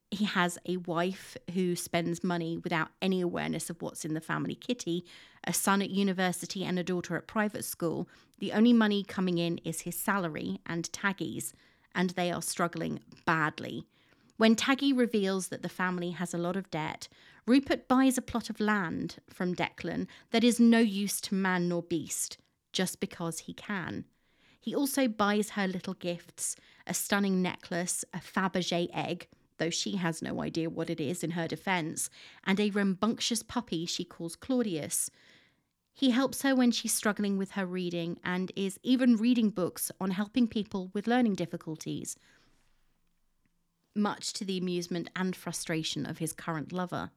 he 0.10 0.26
has 0.26 0.58
a 0.66 0.78
wife 0.78 1.38
who 1.54 1.76
spends 1.76 2.24
money 2.24 2.58
without 2.58 2.88
any 3.00 3.22
awareness 3.22 3.70
of 3.70 3.80
what's 3.80 4.04
in 4.04 4.16
the 4.16 4.22
family 4.22 4.56
kitty, 4.56 5.06
a 5.44 5.54
son 5.54 5.84
at 5.84 5.92
university, 5.92 6.64
and 6.64 6.80
a 6.80 6.84
daughter 6.84 7.16
at 7.16 7.28
private 7.28 7.64
school, 7.64 8.10
the 8.40 8.54
only 8.54 8.74
money 8.74 9.04
coming 9.04 9.38
in 9.38 9.60
is 9.60 9.82
his 9.82 9.96
salary 9.96 10.60
and 10.66 10.92
Taggy's 10.92 11.54
and 11.94 12.10
they 12.12 12.32
are 12.32 12.42
struggling 12.42 13.02
badly. 13.26 13.86
When 14.38 14.56
Taggy 14.56 14.98
reveals 14.98 15.50
that 15.50 15.62
the 15.62 15.70
family 15.70 16.10
has 16.12 16.34
a 16.34 16.40
lot 16.40 16.58
of 16.58 16.72
debt, 16.72 17.08
Rupert 17.46 17.88
buys 17.88 18.18
a 18.18 18.24
plot 18.24 18.50
of 18.50 18.60
land 18.60 19.18
from 19.30 19.56
Declan 19.56 20.08
that 20.32 20.44
is 20.44 20.60
no 20.60 20.80
use 20.80 21.22
to 21.22 21.36
man 21.36 21.70
nor 21.70 21.84
beast, 21.84 22.38
just 22.74 23.00
because 23.00 23.40
he 23.40 23.54
can. 23.54 24.06
He 24.66 24.74
also 24.74 25.08
buys 25.08 25.52
her 25.52 25.68
little 25.68 25.94
gifts 25.94 26.56
a 26.88 26.94
stunning 26.96 27.40
necklace, 27.40 28.04
a 28.16 28.18
Fabergé 28.18 28.90
egg, 28.92 29.28
though 29.58 29.70
she 29.70 29.98
has 29.98 30.24
no 30.24 30.42
idea 30.42 30.72
what 30.72 30.90
it 30.90 31.00
is 31.00 31.24
in 31.24 31.32
her 31.32 31.48
defence, 31.48 32.10
and 32.46 32.60
a 32.60 32.72
rambunctious 32.72 33.44
puppy 33.44 33.86
she 33.86 34.04
calls 34.04 34.36
Claudius, 34.36 35.12
he 35.94 36.10
helps 36.10 36.42
her 36.42 36.56
when 36.56 36.72
she's 36.72 36.96
struggling 36.96 37.38
with 37.38 37.52
her 37.52 37.66
reading 37.66 38.20
and 38.24 38.52
is 38.56 38.80
even 38.82 39.18
reading 39.18 39.52
books 39.52 39.92
on 40.02 40.10
helping 40.12 40.48
people 40.48 40.90
with 40.94 41.06
learning 41.06 41.36
difficulties, 41.36 42.18
much 43.96 44.34
to 44.34 44.44
the 44.44 44.58
amusement 44.58 45.12
and 45.16 45.36
frustration 45.36 46.08
of 46.08 46.18
his 46.18 46.34
current 46.34 46.72
lover. 46.72 47.12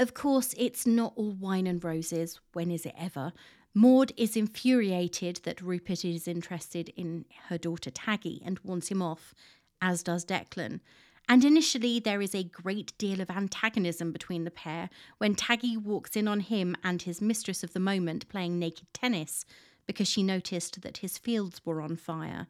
Of 0.00 0.14
course, 0.14 0.52
it's 0.58 0.84
not 0.84 1.12
all 1.14 1.30
wine 1.30 1.68
and 1.68 1.82
roses, 1.82 2.40
when 2.54 2.72
is 2.72 2.84
it 2.84 2.94
ever? 2.98 3.32
Maud 3.74 4.12
is 4.16 4.36
infuriated 4.36 5.40
that 5.44 5.60
Rupert 5.60 6.04
is 6.04 6.28
interested 6.28 6.90
in 6.90 7.24
her 7.48 7.58
daughter 7.58 7.90
Taggy 7.90 8.40
and 8.44 8.60
wants 8.60 8.88
him 8.88 9.02
off, 9.02 9.34
as 9.82 10.02
does 10.02 10.24
Declan, 10.24 10.80
and 11.28 11.44
initially, 11.44 12.00
there 12.00 12.20
is 12.20 12.34
a 12.34 12.44
great 12.44 12.96
deal 12.98 13.20
of 13.20 13.30
antagonism 13.30 14.12
between 14.12 14.44
the 14.44 14.50
pair 14.50 14.90
when 15.18 15.34
Taggy 15.34 15.76
walks 15.76 16.16
in 16.16 16.28
on 16.28 16.40
him 16.40 16.76
and 16.84 17.00
his 17.00 17.22
mistress 17.22 17.64
of 17.64 17.72
the 17.72 17.80
moment 17.80 18.28
playing 18.28 18.58
naked 18.58 18.92
tennis 18.92 19.46
because 19.86 20.08
she 20.08 20.22
noticed 20.22 20.82
that 20.82 20.98
his 20.98 21.16
fields 21.16 21.62
were 21.64 21.80
on 21.80 21.96
fire. 21.96 22.48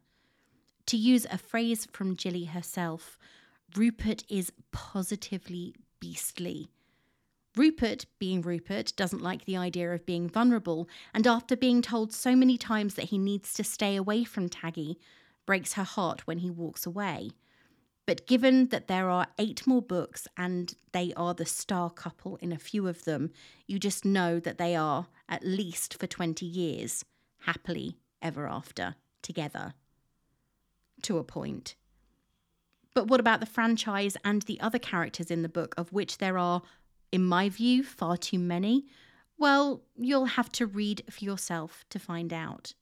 To 0.87 0.97
use 0.97 1.27
a 1.31 1.39
phrase 1.39 1.87
from 1.93 2.17
Jilly 2.17 2.47
herself, 2.47 3.17
Rupert 3.77 4.25
is 4.29 4.53
positively 4.73 5.75
beastly. 6.01 6.69
Rupert, 7.57 8.07
being 8.19 8.43
Rupert, 8.43 8.93
doesn't 8.97 9.23
like 9.23 9.45
the 9.45 9.57
idea 9.57 9.93
of 9.93 10.07
being 10.07 10.29
vulnerable, 10.29 10.89
and 11.13 11.27
after 11.27 11.57
being 11.57 11.83
told 11.83 12.13
so 12.13 12.35
many 12.35 12.59
times 12.59 12.95
that 12.95 13.07
he 13.07 13.19
needs 13.19 13.53
to 13.55 13.65
stay 13.65 13.95
away 13.95 14.25
from 14.25 14.49
Taggy, 14.49 14.97
breaks 15.47 15.75
her 15.75 15.85
heart 15.85 16.27
when 16.27 16.39
he 16.39 16.51
walks 16.51 16.85
away. 16.85 17.31
But 18.07 18.27
given 18.27 18.69
that 18.69 18.89
there 18.89 19.09
are 19.09 19.29
eight 19.39 19.67
more 19.67 19.81
books 19.81 20.29
and 20.37 20.75
they 20.93 21.13
are 21.17 21.33
the 21.33 21.47
star 21.47 21.91
couple 21.91 22.37
in 22.37 22.53
a 22.53 22.59
few 22.59 22.87
of 22.87 23.05
them, 23.05 23.31
you 23.67 23.79
just 23.79 24.05
know 24.05 24.41
that 24.41 24.59
they 24.59 24.75
are, 24.77 25.07
at 25.29 25.45
least 25.45 25.99
for 25.99 26.07
20 26.07 26.45
years, 26.45 27.05
happily 27.41 27.97
ever 28.21 28.47
after 28.49 28.97
together. 29.23 29.75
To 31.03 31.19
a 31.19 31.25
point. 31.25 31.77
But 32.95 33.09
what 33.09 33.21
about 33.21 33.41
the 33.41 33.47
franchise 33.47 34.17
and 34.25 34.43
the 34.43 34.61
other 34.61 34.79
characters 34.79 35.31
in 35.31 35.43
the 35.43 35.49
book, 35.49 35.75
of 35.77 35.93
which 35.93 36.19
there 36.19 36.39
are, 36.39 36.63
in 37.15 37.25
my 37.25 37.49
view, 37.49 37.85
far 37.85 38.17
too 38.17 38.41
many? 38.41 38.87
Well, 39.39 39.83
you'll 39.97 40.25
have 40.25 40.51
to 40.53 40.67
read 40.67 41.05
for 41.09 41.25
yourself 41.25 41.85
to 41.91 42.01
find 42.01 42.33
out. 42.33 42.75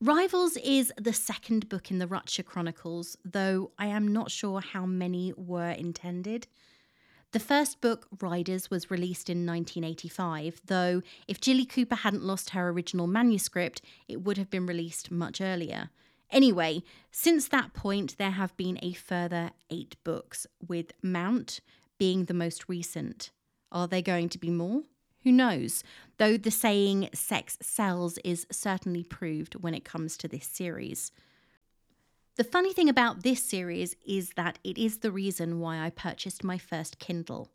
Rivals 0.00 0.56
is 0.58 0.92
the 0.96 1.12
second 1.12 1.68
book 1.68 1.90
in 1.90 1.98
the 1.98 2.06
Rutshire 2.06 2.44
Chronicles, 2.44 3.16
though 3.24 3.72
I 3.76 3.86
am 3.86 4.12
not 4.12 4.30
sure 4.30 4.60
how 4.60 4.86
many 4.86 5.32
were 5.36 5.70
intended. 5.70 6.46
The 7.32 7.40
first 7.40 7.80
book, 7.80 8.06
Riders, 8.20 8.70
was 8.70 8.88
released 8.88 9.28
in 9.28 9.38
1985, 9.38 10.60
though 10.66 11.02
if 11.26 11.40
Jilly 11.40 11.66
Cooper 11.66 11.96
hadn't 11.96 12.22
lost 12.22 12.50
her 12.50 12.68
original 12.68 13.08
manuscript, 13.08 13.82
it 14.06 14.22
would 14.22 14.38
have 14.38 14.50
been 14.50 14.66
released 14.66 15.10
much 15.10 15.40
earlier. 15.40 15.90
Anyway, 16.30 16.82
since 17.10 17.48
that 17.48 17.74
point, 17.74 18.16
there 18.18 18.32
have 18.32 18.56
been 18.56 18.78
a 18.82 18.92
further 18.92 19.50
eight 19.70 19.96
books, 20.04 20.46
with 20.66 20.92
Mount 21.02 21.60
being 21.98 22.24
the 22.24 22.34
most 22.34 22.68
recent. 22.68 23.30
Are 23.70 23.86
there 23.86 24.02
going 24.02 24.28
to 24.30 24.38
be 24.38 24.50
more? 24.50 24.82
Who 25.22 25.32
knows? 25.32 25.82
Though 26.18 26.36
the 26.36 26.50
saying 26.50 27.10
sex 27.14 27.56
sells 27.62 28.18
is 28.24 28.46
certainly 28.50 29.02
proved 29.02 29.54
when 29.54 29.74
it 29.74 29.84
comes 29.84 30.16
to 30.18 30.28
this 30.28 30.46
series. 30.46 31.12
The 32.36 32.44
funny 32.44 32.72
thing 32.72 32.88
about 32.88 33.22
this 33.22 33.42
series 33.42 33.94
is 34.04 34.30
that 34.36 34.58
it 34.64 34.76
is 34.76 34.98
the 34.98 35.12
reason 35.12 35.60
why 35.60 35.78
I 35.78 35.90
purchased 35.90 36.42
my 36.42 36.58
first 36.58 36.98
Kindle. 36.98 37.52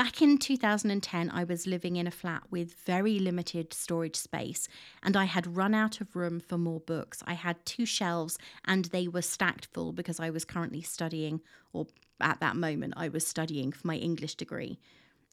Back 0.00 0.22
in 0.22 0.38
2010, 0.38 1.28
I 1.28 1.44
was 1.44 1.66
living 1.66 1.96
in 1.96 2.06
a 2.06 2.10
flat 2.10 2.44
with 2.50 2.72
very 2.86 3.18
limited 3.18 3.74
storage 3.74 4.16
space, 4.16 4.66
and 5.02 5.14
I 5.14 5.24
had 5.24 5.58
run 5.58 5.74
out 5.74 6.00
of 6.00 6.16
room 6.16 6.40
for 6.40 6.56
more 6.56 6.80
books. 6.80 7.22
I 7.26 7.34
had 7.34 7.62
two 7.66 7.84
shelves, 7.84 8.38
and 8.64 8.86
they 8.86 9.08
were 9.08 9.20
stacked 9.20 9.66
full 9.66 9.92
because 9.92 10.18
I 10.18 10.30
was 10.30 10.46
currently 10.46 10.80
studying, 10.80 11.42
or 11.74 11.86
at 12.18 12.40
that 12.40 12.56
moment, 12.56 12.94
I 12.96 13.08
was 13.10 13.26
studying 13.26 13.72
for 13.72 13.86
my 13.86 13.96
English 13.96 14.36
degree. 14.36 14.78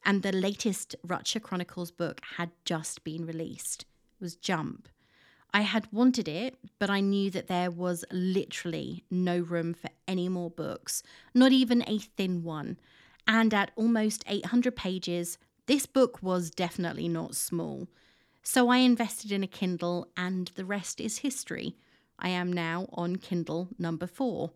And 0.04 0.22
the 0.22 0.34
latest 0.34 0.98
Rutshire 1.02 1.42
Chronicles 1.42 1.92
book 1.92 2.20
had 2.36 2.52
just 2.66 3.06
been 3.06 3.26
released. 3.26 3.84
It 4.20 4.24
was 4.26 4.36
Jump. 4.36 4.90
I 5.54 5.62
had 5.62 5.88
wanted 5.94 6.28
it, 6.28 6.58
but 6.78 6.90
I 6.90 7.00
knew 7.00 7.32
that 7.32 7.48
there 7.48 7.72
was 7.72 8.04
literally 8.12 9.06
no 9.10 9.40
room 9.40 9.74
for 9.74 9.92
any 10.10 10.28
more 10.28 10.50
books, 10.50 11.04
not 11.34 11.54
even 11.54 11.86
a 11.88 12.00
thin 12.00 12.44
one. 12.44 12.78
And 13.28 13.54
at 13.54 13.72
almost 13.76 14.24
800 14.28 14.76
pages, 14.76 15.38
this 15.66 15.86
book 15.86 16.24
was 16.24 16.50
definitely 16.50 17.10
not 17.10 17.36
small. 17.36 17.88
So 18.42 18.70
I 18.70 18.78
invested 18.78 19.32
in 19.32 19.44
a 19.44 19.48
Kindle, 19.48 20.08
and 20.16 20.50
the 20.56 20.64
rest 20.64 21.02
is 21.02 21.18
history. 21.18 21.76
I 22.18 22.30
am 22.30 22.52
now 22.52 22.88
on 22.94 23.18
Kindle 23.18 23.68
number 23.78 24.08
four. 24.08 24.52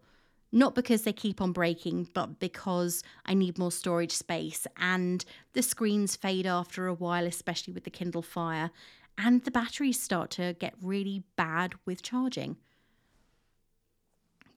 Not 0.53 0.75
because 0.75 1.03
they 1.03 1.13
keep 1.13 1.41
on 1.41 1.51
breaking, 1.51 2.09
but 2.13 2.39
because 2.39 3.03
I 3.25 3.33
need 3.33 3.57
more 3.57 3.71
storage 3.71 4.11
space 4.11 4.67
and 4.77 5.23
the 5.53 5.61
screens 5.61 6.15
fade 6.15 6.45
after 6.45 6.87
a 6.87 6.93
while, 6.93 7.25
especially 7.25 7.73
with 7.73 7.83
the 7.83 7.89
Kindle 7.89 8.21
Fire, 8.21 8.71
and 9.17 9.43
the 9.43 9.51
batteries 9.51 10.01
start 10.01 10.29
to 10.31 10.55
get 10.59 10.73
really 10.81 11.23
bad 11.35 11.75
with 11.85 12.01
charging. 12.01 12.57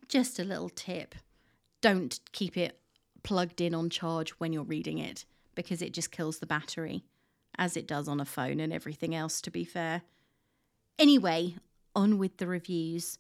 Just 0.09 0.38
a 0.38 0.44
little 0.44 0.68
tip 0.68 1.14
don't 1.80 2.18
keep 2.33 2.56
it 2.56 2.78
plugged 3.25 3.61
in 3.61 3.75
on 3.75 3.90
charge 3.90 4.31
when 4.33 4.52
you're 4.52 4.62
reading 4.62 4.99
it 4.99 5.25
because 5.54 5.83
it 5.83 5.93
just 5.93 6.12
kills 6.12 6.38
the 6.38 6.47
battery, 6.47 7.04
as 7.59 7.76
it 7.76 7.87
does 7.87 8.07
on 8.07 8.21
a 8.21 8.25
phone 8.25 8.61
and 8.61 8.73
everything 8.73 9.14
else, 9.14 9.40
to 9.40 9.50
be 9.50 9.64
fair. 9.64 10.02
Anyway, 10.99 11.57
on 11.97 12.19
with 12.19 12.37
the 12.37 12.47
reviews. 12.47 13.19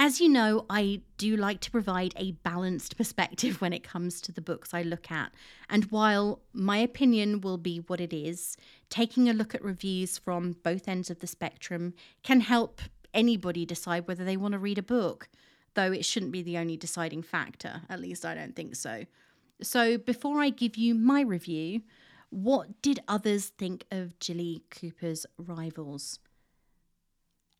As 0.00 0.20
you 0.20 0.28
know, 0.28 0.64
I 0.70 1.00
do 1.16 1.36
like 1.36 1.60
to 1.62 1.72
provide 1.72 2.14
a 2.16 2.32
balanced 2.32 2.96
perspective 2.96 3.60
when 3.60 3.72
it 3.72 3.82
comes 3.82 4.20
to 4.20 4.32
the 4.32 4.40
books 4.40 4.72
I 4.72 4.82
look 4.82 5.10
at. 5.10 5.32
And 5.68 5.84
while 5.86 6.40
my 6.52 6.78
opinion 6.78 7.40
will 7.40 7.58
be 7.58 7.78
what 7.78 8.00
it 8.00 8.12
is, 8.12 8.56
taking 8.90 9.28
a 9.28 9.32
look 9.32 9.56
at 9.56 9.64
reviews 9.64 10.16
from 10.16 10.56
both 10.62 10.86
ends 10.86 11.10
of 11.10 11.18
the 11.18 11.26
spectrum 11.26 11.94
can 12.22 12.42
help 12.42 12.80
anybody 13.12 13.66
decide 13.66 14.06
whether 14.06 14.24
they 14.24 14.36
want 14.36 14.52
to 14.52 14.58
read 14.58 14.78
a 14.78 14.82
book, 14.82 15.28
though 15.74 15.90
it 15.90 16.04
shouldn't 16.04 16.32
be 16.32 16.42
the 16.42 16.58
only 16.58 16.76
deciding 16.76 17.22
factor. 17.22 17.82
At 17.88 18.00
least 18.00 18.24
I 18.24 18.36
don't 18.36 18.54
think 18.54 18.76
so. 18.76 19.04
So, 19.60 19.98
before 19.98 20.40
I 20.40 20.50
give 20.50 20.76
you 20.76 20.94
my 20.94 21.20
review, 21.20 21.82
what 22.30 22.80
did 22.80 23.00
others 23.08 23.46
think 23.46 23.84
of 23.90 24.18
Jilly 24.20 24.62
Cooper's 24.70 25.26
rivals? 25.36 26.20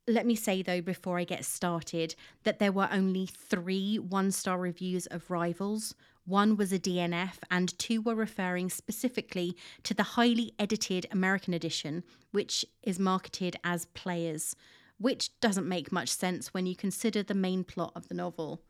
Let 0.07 0.25
me 0.25 0.37
say, 0.37 0.62
though, 0.62 0.81
before 0.81 1.19
I 1.19 1.25
get 1.25 1.45
started, 1.45 2.14
that 2.45 2.61
there 2.61 2.73
were 2.73 2.88
only 2.93 3.26
three 3.26 3.99
one 3.99 4.31
star 4.31 4.59
reviews 4.59 5.07
of 5.07 5.31
Rivals. 5.31 5.95
One 6.25 6.57
was 6.57 6.73
a 6.73 6.78
DNF, 6.78 7.38
and 7.50 7.76
two 7.78 8.00
were 8.00 8.14
referring 8.14 8.71
specifically 8.71 9.57
to 9.83 9.93
the 9.93 10.14
highly 10.14 10.55
edited 10.59 11.07
American 11.11 11.52
edition, 11.52 12.05
which 12.31 12.64
is 12.83 13.00
marketed 13.00 13.57
as 13.64 13.87
Players, 13.87 14.55
which 14.99 15.38
doesn't 15.40 15.69
make 15.69 15.90
much 15.90 16.11
sense 16.11 16.55
when 16.55 16.67
you 16.67 16.76
consider 16.76 17.23
the 17.23 17.35
main 17.35 17.64
plot 17.64 17.93
of 17.97 18.09
the 18.09 18.14
novel. 18.14 18.62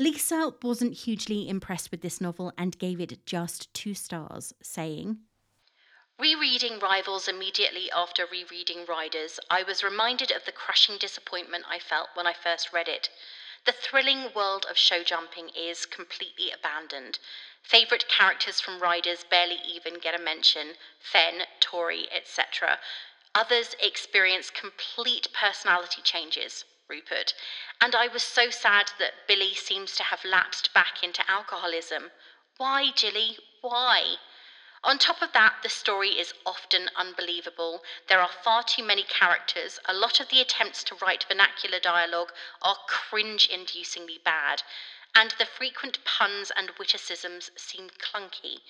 Lisa 0.00 0.54
wasn't 0.62 0.94
hugely 0.94 1.46
impressed 1.46 1.90
with 1.90 2.00
this 2.00 2.22
novel 2.22 2.54
and 2.56 2.78
gave 2.78 3.02
it 3.02 3.26
just 3.26 3.72
two 3.74 3.92
stars, 3.92 4.54
saying, 4.62 5.18
Rereading 6.18 6.78
Rivals 6.78 7.28
immediately 7.28 7.90
after 7.92 8.24
rereading 8.24 8.86
Riders, 8.86 9.38
I 9.50 9.62
was 9.62 9.84
reminded 9.84 10.30
of 10.30 10.46
the 10.46 10.52
crushing 10.52 10.96
disappointment 10.96 11.66
I 11.68 11.78
felt 11.78 12.08
when 12.14 12.26
I 12.26 12.32
first 12.32 12.72
read 12.72 12.88
it. 12.88 13.10
The 13.66 13.72
thrilling 13.72 14.32
world 14.34 14.64
of 14.70 14.78
show 14.78 15.02
jumping 15.04 15.50
is 15.50 15.84
completely 15.84 16.50
abandoned. 16.50 17.18
Favourite 17.62 18.08
characters 18.08 18.58
from 18.58 18.80
Riders 18.80 19.26
barely 19.30 19.60
even 19.68 19.98
get 19.98 20.18
a 20.18 20.22
mention 20.22 20.76
Fen, 20.98 21.42
Tory, 21.60 22.10
etc. 22.10 22.78
Others 23.34 23.76
experience 23.78 24.48
complete 24.48 25.28
personality 25.34 26.00
changes. 26.00 26.64
Rupert, 26.90 27.34
and 27.80 27.94
I 27.94 28.08
was 28.08 28.24
so 28.24 28.50
sad 28.50 28.90
that 28.98 29.28
Billy 29.28 29.54
seems 29.54 29.94
to 29.94 30.02
have 30.02 30.24
lapsed 30.24 30.74
back 30.74 31.04
into 31.04 31.30
alcoholism. 31.30 32.10
Why, 32.56 32.90
Jilly? 32.90 33.38
Why? 33.60 34.16
On 34.82 34.98
top 34.98 35.22
of 35.22 35.32
that, 35.32 35.62
the 35.62 35.68
story 35.68 36.18
is 36.18 36.34
often 36.44 36.90
unbelievable. 36.96 37.84
There 38.08 38.20
are 38.20 38.28
far 38.28 38.64
too 38.64 38.82
many 38.82 39.04
characters. 39.04 39.78
A 39.84 39.94
lot 39.94 40.20
of 40.20 40.30
the 40.30 40.40
attempts 40.40 40.82
to 40.84 40.94
write 40.96 41.24
vernacular 41.24 41.78
dialogue 41.78 42.32
are 42.60 42.78
cringe 42.88 43.48
inducingly 43.48 44.18
bad, 44.24 44.62
and 45.14 45.30
the 45.32 45.46
frequent 45.46 46.04
puns 46.04 46.50
and 46.50 46.70
witticisms 46.78 47.50
seem 47.56 47.90
clunky. 47.90 48.62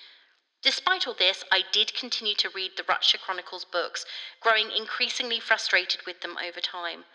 Despite 0.61 1.07
all 1.07 1.15
this, 1.15 1.43
I 1.51 1.63
did 1.71 1.95
continue 1.95 2.35
to 2.35 2.49
read 2.49 2.77
the 2.77 2.83
Rutshire 2.83 3.19
Chronicles 3.19 3.65
books, 3.65 4.05
growing 4.41 4.69
increasingly 4.71 5.39
frustrated 5.39 6.05
with 6.05 6.21
them 6.21 6.37
over 6.37 6.59
time. 6.59 7.05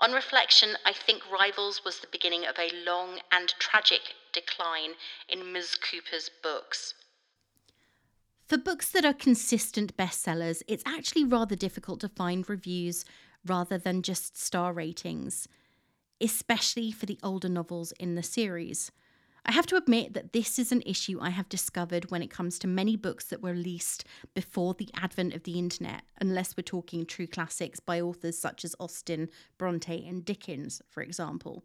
On 0.00 0.12
reflection, 0.12 0.76
I 0.84 0.92
think 0.92 1.22
Rivals 1.30 1.84
was 1.84 1.98
the 1.98 2.06
beginning 2.06 2.46
of 2.46 2.56
a 2.58 2.70
long 2.86 3.18
and 3.32 3.48
tragic 3.58 4.14
decline 4.32 4.92
in 5.28 5.52
Ms. 5.52 5.76
Cooper's 5.76 6.30
books. 6.40 6.94
For 8.46 8.56
books 8.56 8.90
that 8.92 9.04
are 9.04 9.12
consistent 9.12 9.96
bestsellers, 9.96 10.62
it's 10.68 10.84
actually 10.86 11.24
rather 11.24 11.56
difficult 11.56 12.00
to 12.00 12.08
find 12.08 12.48
reviews 12.48 13.04
rather 13.44 13.76
than 13.76 14.02
just 14.02 14.38
star 14.38 14.72
ratings, 14.72 15.48
especially 16.20 16.92
for 16.92 17.06
the 17.06 17.18
older 17.22 17.48
novels 17.48 17.92
in 17.98 18.14
the 18.14 18.22
series. 18.22 18.92
I 19.48 19.52
have 19.52 19.66
to 19.68 19.76
admit 19.76 20.12
that 20.12 20.34
this 20.34 20.58
is 20.58 20.72
an 20.72 20.82
issue 20.84 21.20
I 21.22 21.30
have 21.30 21.48
discovered 21.48 22.10
when 22.10 22.22
it 22.22 22.30
comes 22.30 22.58
to 22.58 22.66
many 22.66 22.96
books 22.96 23.24
that 23.24 23.42
were 23.42 23.52
released 23.52 24.04
before 24.34 24.74
the 24.74 24.90
advent 24.94 25.32
of 25.32 25.44
the 25.44 25.58
internet, 25.58 26.02
unless 26.20 26.54
we're 26.54 26.64
talking 26.64 27.06
true 27.06 27.26
classics 27.26 27.80
by 27.80 27.98
authors 27.98 28.38
such 28.38 28.62
as 28.62 28.76
Austen, 28.78 29.30
Bronte, 29.56 30.06
and 30.06 30.22
Dickens, 30.22 30.82
for 30.90 31.02
example. 31.02 31.64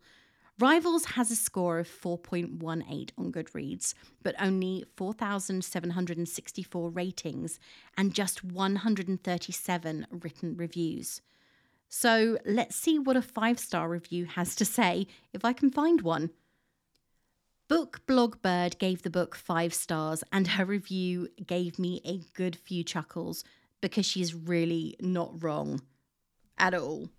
Rivals 0.58 1.04
has 1.17 1.30
a 1.30 1.36
score 1.36 1.78
of 1.80 1.89
4.18 1.89 3.10
on 3.17 3.34
Goodreads, 3.34 3.93
but 4.22 4.36
only 4.39 4.86
4,764 4.96 6.89
ratings 6.89 7.60
and 7.98 8.13
just 8.13 8.46
137 8.46 10.08
written 10.10 10.56
reviews. 10.56 11.22
So 11.89 12.38
let's 12.46 12.78
see 12.78 12.98
what 12.98 13.17
a 13.17 13.22
five 13.22 13.60
star 13.60 13.89
review 13.89 14.24
has 14.24 14.56
to 14.56 14.63
say 14.63 15.06
if 15.34 15.43
I 15.43 15.52
can 15.52 15.69
find 15.69 16.02
one. 16.02 16.30
Book 17.73 18.05
Blog 18.05 18.39
Bird 18.43 18.77
gave 18.77 19.01
the 19.01 19.09
book 19.09 19.36
five 19.36 19.73
stars, 19.73 20.23
and 20.31 20.47
her 20.47 20.63
review 20.63 21.29
gave 21.47 21.79
me 21.79 22.01
a 22.05 22.19
good 22.36 22.55
few 22.55 22.83
chuckles 22.83 23.43
because 23.81 24.05
she's 24.05 24.36
really 24.36 24.95
not 24.99 25.41
wrong 25.41 25.81
at 26.59 26.75
all. 26.75 27.09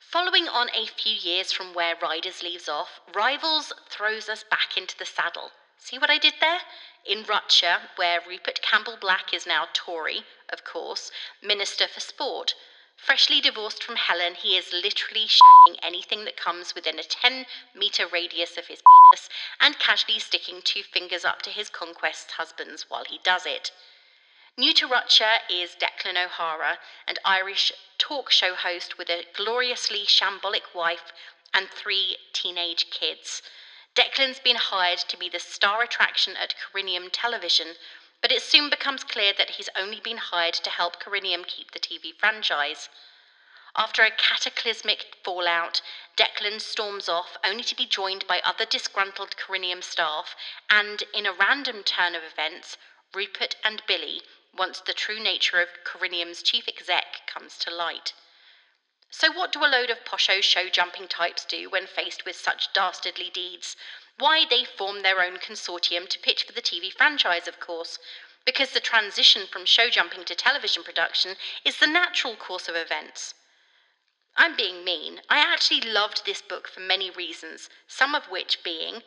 Following 0.00 0.48
on 0.48 0.66
a 0.70 0.86
few 0.86 1.12
years 1.14 1.52
from 1.52 1.74
where 1.74 1.94
Riders 2.02 2.42
leaves 2.42 2.68
off, 2.68 2.98
Rivals 3.14 3.72
throws 3.88 4.28
us 4.28 4.44
back 4.50 4.76
into 4.76 4.98
the 4.98 5.06
saddle. 5.06 5.52
See 5.76 5.96
what 5.96 6.10
I 6.10 6.18
did 6.18 6.34
there? 6.40 6.58
In 7.06 7.22
Rutshire, 7.22 7.82
where 7.94 8.18
Rupert 8.28 8.62
Campbell 8.62 8.98
Black 9.00 9.32
is 9.32 9.46
now 9.46 9.66
Tory, 9.72 10.24
of 10.52 10.64
course, 10.64 11.12
Minister 11.40 11.86
for 11.86 12.00
Sport, 12.00 12.56
Freshly 13.04 13.40
divorced 13.40 13.82
from 13.82 13.96
Helen, 13.96 14.36
he 14.36 14.56
is 14.56 14.72
literally 14.72 15.26
shagging 15.26 15.76
anything 15.82 16.24
that 16.24 16.36
comes 16.36 16.72
within 16.72 17.00
a 17.00 17.02
10 17.02 17.46
metre 17.74 18.06
radius 18.06 18.56
of 18.56 18.68
his 18.68 18.80
penis 18.80 19.28
and 19.58 19.76
casually 19.80 20.20
sticking 20.20 20.62
two 20.62 20.84
fingers 20.84 21.24
up 21.24 21.42
to 21.42 21.50
his 21.50 21.68
conquest 21.68 22.30
husbands 22.32 22.88
while 22.88 23.04
he 23.04 23.18
does 23.24 23.44
it. 23.44 23.72
New 24.56 24.72
to 24.74 24.86
Rutshire 24.86 25.40
is 25.50 25.74
Declan 25.74 26.16
O'Hara, 26.16 26.78
an 27.08 27.16
Irish 27.24 27.72
talk 27.98 28.30
show 28.30 28.54
host 28.54 28.98
with 28.98 29.10
a 29.10 29.26
gloriously 29.34 30.04
shambolic 30.06 30.72
wife 30.72 31.12
and 31.52 31.68
three 31.68 32.16
teenage 32.32 32.88
kids. 32.90 33.42
Declan's 33.96 34.38
been 34.38 34.56
hired 34.56 35.00
to 35.00 35.16
be 35.16 35.28
the 35.28 35.40
star 35.40 35.82
attraction 35.82 36.36
at 36.36 36.54
Corinium 36.56 37.10
Television, 37.10 37.74
but 38.22 38.32
it 38.32 38.40
soon 38.40 38.70
becomes 38.70 39.02
clear 39.02 39.32
that 39.36 39.50
he's 39.50 39.68
only 39.76 40.00
been 40.00 40.16
hired 40.16 40.54
to 40.54 40.70
help 40.70 41.02
Corinium 41.02 41.44
keep 41.44 41.72
the 41.72 41.80
TV 41.80 42.16
franchise. 42.16 42.88
After 43.74 44.04
a 44.04 44.10
cataclysmic 44.10 45.16
fallout, 45.24 45.82
Declan 46.16 46.60
storms 46.60 47.08
off, 47.08 47.36
only 47.42 47.64
to 47.64 47.74
be 47.74 47.84
joined 47.84 48.26
by 48.28 48.40
other 48.44 48.64
disgruntled 48.64 49.36
Corinium 49.36 49.82
staff, 49.82 50.36
and 50.70 51.02
in 51.12 51.26
a 51.26 51.32
random 51.32 51.82
turn 51.82 52.14
of 52.14 52.22
events, 52.22 52.76
Rupert 53.12 53.56
and 53.64 53.84
Billy, 53.86 54.22
once 54.54 54.80
the 54.80 54.94
true 54.94 55.18
nature 55.18 55.60
of 55.60 55.82
Corinium's 55.84 56.42
chief 56.42 56.68
exec 56.68 57.26
comes 57.26 57.58
to 57.58 57.70
light. 57.70 58.12
So, 59.10 59.32
what 59.32 59.52
do 59.52 59.64
a 59.64 59.66
load 59.66 59.90
of 59.90 60.04
posho 60.04 60.42
show 60.42 60.68
jumping 60.68 61.08
types 61.08 61.44
do 61.44 61.68
when 61.68 61.86
faced 61.86 62.24
with 62.24 62.36
such 62.36 62.72
dastardly 62.72 63.30
deeds? 63.30 63.76
Why 64.22 64.44
they 64.48 64.64
formed 64.64 65.04
their 65.04 65.20
own 65.20 65.38
consortium 65.38 66.08
to 66.08 66.18
pitch 66.20 66.44
for 66.44 66.52
the 66.52 66.62
TV 66.62 66.92
franchise, 66.92 67.48
of 67.48 67.58
course, 67.58 67.98
because 68.44 68.70
the 68.70 68.78
transition 68.78 69.48
from 69.48 69.64
show 69.66 69.90
jumping 69.90 70.24
to 70.26 70.36
television 70.36 70.84
production 70.84 71.34
is 71.64 71.78
the 71.78 71.88
natural 71.88 72.36
course 72.36 72.68
of 72.68 72.76
events. 72.76 73.34
I'm 74.36 74.54
being 74.54 74.84
mean. 74.84 75.22
I 75.28 75.38
actually 75.40 75.80
loved 75.80 76.24
this 76.24 76.40
book 76.40 76.68
for 76.68 76.78
many 76.78 77.10
reasons, 77.10 77.68
some 77.88 78.14
of 78.14 78.30
which 78.30 78.62
being 78.62 79.02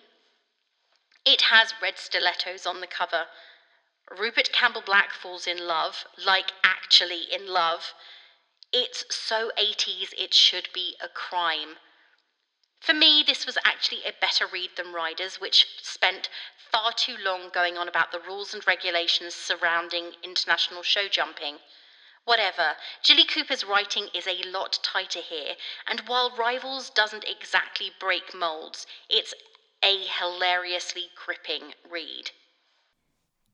it 1.24 1.44
has 1.44 1.74
red 1.82 1.98
stilettos 1.98 2.66
on 2.66 2.82
the 2.82 2.86
cover. 2.86 3.28
Rupert 4.12 4.52
Campbell 4.52 4.84
Black 4.86 5.14
falls 5.14 5.48
in 5.48 5.66
love, 5.66 6.04
like 6.18 6.52
actually 6.62 7.34
in 7.34 7.48
love. 7.48 7.94
It's 8.74 9.06
so 9.16 9.50
80s, 9.58 10.14
it 10.18 10.34
should 10.34 10.68
be 10.74 10.98
a 11.02 11.08
crime. 11.08 11.78
For 12.86 12.94
me, 12.94 13.24
this 13.26 13.48
was 13.48 13.58
actually 13.66 14.04
a 14.06 14.14
better 14.22 14.46
read 14.46 14.70
than 14.78 14.94
Riders, 14.94 15.42
which 15.42 15.66
spent 15.82 16.30
far 16.72 16.94
too 16.94 17.16
long 17.18 17.50
going 17.52 17.80
on 17.80 17.88
about 17.88 18.12
the 18.12 18.20
rules 18.20 18.54
and 18.54 18.66
regulations 18.68 19.34
surrounding 19.34 20.12
international 20.22 20.84
show 20.84 21.08
jumping. 21.08 21.58
Whatever, 22.26 22.76
Jilly 23.02 23.26
Cooper's 23.26 23.64
writing 23.64 24.10
is 24.14 24.28
a 24.28 24.48
lot 24.52 24.78
tighter 24.84 25.20
here, 25.20 25.56
and 25.88 26.02
while 26.02 26.30
Rivals 26.38 26.92
doesn't 26.92 27.24
exactly 27.24 27.92
break 28.00 28.36
molds, 28.36 28.86
it's 29.10 29.34
a 29.84 30.06
hilariously 30.06 31.10
gripping 31.26 31.74
read. 31.90 32.30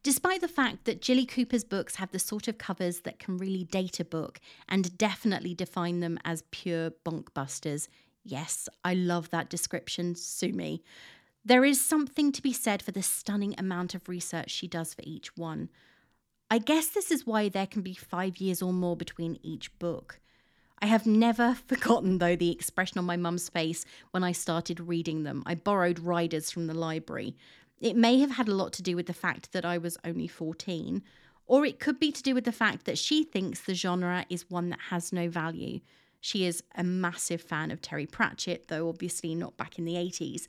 Despite 0.04 0.42
the 0.42 0.50
fact 0.50 0.84
that 0.86 1.02
Jilly 1.02 1.26
Cooper's 1.26 1.64
books 1.64 1.96
have 1.96 2.12
the 2.12 2.20
sort 2.20 2.50
of 2.50 2.58
covers 2.58 3.02
that 3.02 3.20
can 3.20 3.38
really 3.38 3.64
date 3.64 4.02
a 4.02 4.06
book 4.06 4.42
and 4.68 4.98
definitely 4.98 5.54
define 5.54 6.02
them 6.02 6.20
as 6.26 6.44
pure 6.52 6.92
bonkbusters, 7.06 7.88
yes, 8.24 8.70
I 8.84 8.94
love 8.94 9.30
that 9.30 9.50
description, 9.50 10.16
sue 10.16 10.54
me. 10.54 10.84
There 11.44 11.66
is 11.66 11.82
something 11.82 12.32
to 12.32 12.42
be 12.42 12.54
said 12.54 12.82
for 12.82 12.92
the 12.92 13.02
stunning 13.02 13.56
amount 13.58 13.96
of 13.96 14.08
research 14.08 14.52
she 14.52 14.68
does 14.68 14.94
for 14.94 15.02
each 15.04 15.36
one. 15.36 15.70
I 16.52 16.60
guess 16.60 16.88
this 16.88 17.12
is 17.12 17.26
why 17.26 17.50
there 17.50 17.66
can 17.66 17.82
be 17.82 17.94
five 17.94 18.38
years 18.38 18.62
or 18.62 18.74
more 18.74 18.96
between 18.96 19.40
each 19.42 19.78
book. 19.80 20.20
I 20.82 20.88
have 20.88 21.06
never 21.06 21.56
forgotten, 21.68 22.18
though, 22.18 22.36
the 22.36 22.52
expression 22.52 22.98
on 22.98 23.06
my 23.06 23.18
mum's 23.18 23.50
face 23.50 23.86
when 24.12 24.24
I 24.24 24.34
started 24.34 24.80
reading 24.80 25.24
them. 25.24 25.44
I 25.46 25.56
borrowed 25.56 26.00
Riders 26.00 26.52
from 26.52 26.68
the 26.68 26.74
library. 26.74 27.36
It 27.80 27.96
may 27.96 28.20
have 28.20 28.32
had 28.32 28.48
a 28.48 28.54
lot 28.54 28.74
to 28.74 28.84
do 28.84 28.96
with 28.96 29.08
the 29.08 29.14
fact 29.14 29.52
that 29.54 29.66
I 29.66 29.78
was 29.78 29.98
only 30.04 30.28
14, 30.28 31.02
or 31.48 31.66
it 31.66 31.80
could 31.80 32.00
be 32.00 32.12
to 32.12 32.22
do 32.24 32.36
with 32.36 32.44
the 32.44 32.52
fact 32.52 32.86
that 32.86 32.98
she 32.98 33.24
thinks 33.24 33.62
the 33.62 33.74
genre 33.74 34.26
is 34.30 34.50
one 34.50 34.70
that 34.70 34.80
has 34.90 35.12
no 35.12 35.30
value. 35.30 35.80
She 36.22 36.46
is 36.46 36.64
a 36.76 36.84
massive 36.84 37.42
fan 37.42 37.72
of 37.72 37.82
Terry 37.82 38.06
Pratchett, 38.06 38.68
though 38.68 38.88
obviously 38.88 39.34
not 39.34 39.58
back 39.58 39.78
in 39.78 39.86
the 39.86 39.96
80s. 39.96 40.48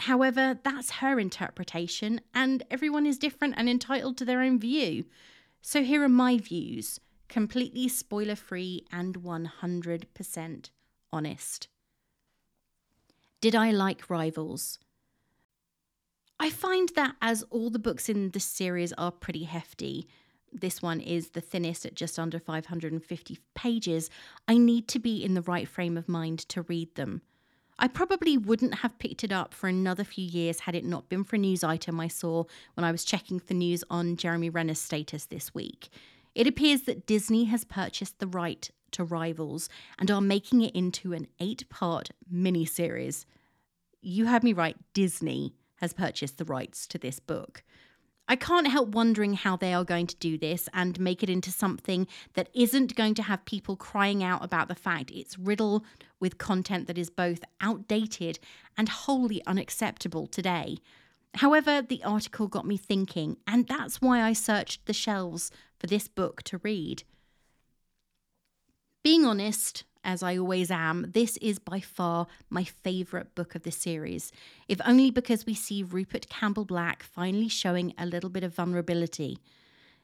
However, 0.00 0.58
that's 0.64 0.90
her 0.92 1.20
interpretation, 1.20 2.22
and 2.34 2.62
everyone 2.70 3.04
is 3.04 3.18
different 3.18 3.54
and 3.58 3.68
entitled 3.68 4.16
to 4.16 4.24
their 4.24 4.40
own 4.40 4.58
view. 4.58 5.04
So 5.60 5.82
here 5.82 6.02
are 6.02 6.08
my 6.08 6.38
views, 6.38 6.98
completely 7.28 7.86
spoiler 7.86 8.34
free 8.34 8.86
and 8.90 9.22
100% 9.22 10.70
honest. 11.12 11.68
Did 13.42 13.54
I 13.54 13.70
like 13.70 14.08
Rivals? 14.08 14.78
I 16.38 16.48
find 16.48 16.88
that 16.96 17.16
as 17.20 17.42
all 17.50 17.68
the 17.68 17.78
books 17.78 18.08
in 18.08 18.30
this 18.30 18.44
series 18.46 18.94
are 18.94 19.12
pretty 19.12 19.44
hefty, 19.44 20.08
this 20.52 20.82
one 20.82 21.00
is 21.00 21.30
the 21.30 21.40
thinnest 21.40 21.86
at 21.86 21.94
just 21.94 22.18
under 22.18 22.38
550 22.38 23.38
pages, 23.54 24.10
I 24.48 24.58
need 24.58 24.88
to 24.88 24.98
be 24.98 25.24
in 25.24 25.34
the 25.34 25.42
right 25.42 25.68
frame 25.68 25.96
of 25.96 26.08
mind 26.08 26.40
to 26.50 26.62
read 26.62 26.94
them. 26.94 27.22
I 27.78 27.88
probably 27.88 28.36
wouldn't 28.36 28.74
have 28.76 28.98
picked 28.98 29.24
it 29.24 29.32
up 29.32 29.54
for 29.54 29.66
another 29.66 30.04
few 30.04 30.24
years 30.24 30.60
had 30.60 30.74
it 30.74 30.84
not 30.84 31.08
been 31.08 31.24
for 31.24 31.36
a 31.36 31.38
news 31.38 31.64
item 31.64 31.98
I 31.98 32.08
saw 32.08 32.44
when 32.74 32.84
I 32.84 32.92
was 32.92 33.04
checking 33.04 33.40
for 33.40 33.54
news 33.54 33.82
on 33.88 34.16
Jeremy 34.16 34.50
Renner's 34.50 34.78
status 34.78 35.24
this 35.24 35.54
week. 35.54 35.88
It 36.34 36.46
appears 36.46 36.82
that 36.82 37.06
Disney 37.06 37.44
has 37.44 37.64
purchased 37.64 38.18
the 38.18 38.26
right 38.26 38.70
to 38.92 39.04
Rivals 39.04 39.68
and 39.98 40.10
are 40.10 40.20
making 40.20 40.60
it 40.62 40.74
into 40.74 41.12
an 41.14 41.26
eight 41.38 41.68
part 41.70 42.10
miniseries. 42.32 43.24
You 44.02 44.26
heard 44.26 44.44
me 44.44 44.52
right, 44.52 44.76
Disney 44.92 45.54
has 45.76 45.94
purchased 45.94 46.36
the 46.36 46.44
rights 46.44 46.86
to 46.88 46.98
this 46.98 47.18
book. 47.18 47.62
I 48.30 48.36
can't 48.36 48.68
help 48.68 48.90
wondering 48.90 49.32
how 49.32 49.56
they 49.56 49.74
are 49.74 49.82
going 49.82 50.06
to 50.06 50.14
do 50.14 50.38
this 50.38 50.68
and 50.72 51.00
make 51.00 51.24
it 51.24 51.28
into 51.28 51.50
something 51.50 52.06
that 52.34 52.48
isn't 52.54 52.94
going 52.94 53.14
to 53.14 53.24
have 53.24 53.44
people 53.44 53.74
crying 53.74 54.22
out 54.22 54.44
about 54.44 54.68
the 54.68 54.76
fact 54.76 55.10
it's 55.10 55.36
riddled 55.36 55.84
with 56.20 56.38
content 56.38 56.86
that 56.86 56.96
is 56.96 57.10
both 57.10 57.40
outdated 57.60 58.38
and 58.76 58.88
wholly 58.88 59.44
unacceptable 59.48 60.28
today. 60.28 60.78
However, 61.34 61.82
the 61.82 62.04
article 62.04 62.46
got 62.46 62.64
me 62.64 62.76
thinking, 62.76 63.36
and 63.48 63.66
that's 63.66 64.00
why 64.00 64.22
I 64.22 64.32
searched 64.32 64.86
the 64.86 64.92
shelves 64.92 65.50
for 65.80 65.88
this 65.88 66.06
book 66.06 66.44
to 66.44 66.58
read. 66.58 67.02
Being 69.02 69.24
honest, 69.24 69.82
as 70.04 70.22
I 70.22 70.36
always 70.36 70.70
am, 70.70 71.10
this 71.12 71.36
is 71.38 71.58
by 71.58 71.80
far 71.80 72.26
my 72.48 72.64
favourite 72.64 73.34
book 73.34 73.54
of 73.54 73.62
the 73.62 73.70
series, 73.70 74.32
if 74.68 74.80
only 74.86 75.10
because 75.10 75.46
we 75.46 75.54
see 75.54 75.82
Rupert 75.82 76.28
Campbell 76.28 76.64
Black 76.64 77.02
finally 77.02 77.48
showing 77.48 77.94
a 77.98 78.06
little 78.06 78.30
bit 78.30 78.44
of 78.44 78.54
vulnerability. 78.54 79.38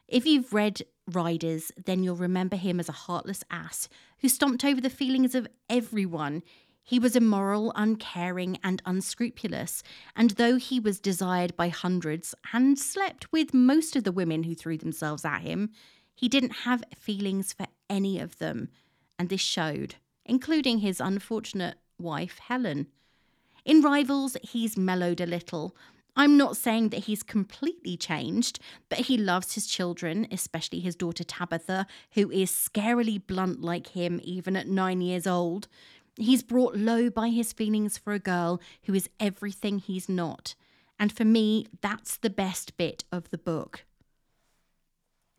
If 0.09 0.27
you've 0.27 0.53
read 0.53 0.83
Riders, 1.11 1.73
then 1.85 2.03
you'll 2.03 2.17
remember 2.17 2.57
him 2.57 2.79
as 2.79 2.89
a 2.89 2.93
heartless 2.93 3.43
ass 3.51 3.89
who 4.19 4.29
stomped 4.29 4.65
over 4.65 4.81
the 4.81 4.91
feelings 4.91 5.35
of 5.35 5.49
everyone. 5.69 6.43
He 6.83 6.99
was 7.01 7.17
immoral, 7.17 7.73
uncaring, 7.75 8.59
and 8.63 8.81
unscrupulous, 8.87 9.83
and 10.15 10.31
though 10.31 10.57
he 10.57 10.79
was 10.79 11.01
desired 11.01 11.57
by 11.57 11.69
hundreds 11.69 12.35
and 12.53 12.79
slept 12.79 13.33
with 13.33 13.53
most 13.53 13.97
of 13.97 14.05
the 14.05 14.13
women 14.13 14.45
who 14.45 14.55
threw 14.55 14.79
themselves 14.79 15.25
at 15.25 15.41
him, 15.41 15.71
he 16.15 16.29
didn't 16.29 16.59
have 16.65 16.85
feelings 16.97 17.53
for 17.53 17.67
any 17.91 18.21
of 18.21 18.39
them 18.39 18.69
and 19.19 19.29
this 19.29 19.41
showed, 19.41 19.97
including 20.25 20.79
his 20.79 21.01
unfortunate 21.01 21.77
wife, 21.99 22.39
Helen. 22.39 22.89
In 23.65 23.81
Rivals, 23.81 24.37
he's 24.43 24.77
mellowed 24.77 25.21
a 25.21 25.27
little. 25.27 25.77
I'm 26.15 26.37
not 26.37 26.57
saying 26.57 26.91
that 26.91 27.05
he's 27.05 27.23
completely 27.23 27.97
changed, 27.97 28.59
but 28.89 29.01
he 29.01 29.19
loves 29.19 29.55
his 29.55 29.67
children, 29.67 30.27
especially 30.31 30.81
his 30.81 30.97
daughter 30.97 31.25
Tabitha, 31.25 31.87
who 32.13 32.31
is 32.31 32.51
scarily 32.51 33.25
blunt 33.25 33.61
like 33.61 33.89
him 33.89 34.21
even 34.23 34.57
at 34.57 34.69
nine 34.69 35.01
years 35.01 35.27
old. 35.27 35.69
He's 36.17 36.43
brought 36.43 36.77
low 36.77 37.11
by 37.11 37.29
his 37.29 37.53
feelings 37.53 37.99
for 37.99 38.15
a 38.15 38.19
girl 38.19 38.61
who 38.85 38.95
is 38.95 39.11
everything 39.21 39.79
he's 39.79 40.09
not. 40.09 40.55
And 40.99 41.13
for 41.13 41.27
me, 41.27 41.67
that's 41.83 42.17
the 42.17 42.31
best 42.31 42.79
bit 42.79 43.05
of 43.13 43.29
the 43.29 43.39
book. 43.39 43.85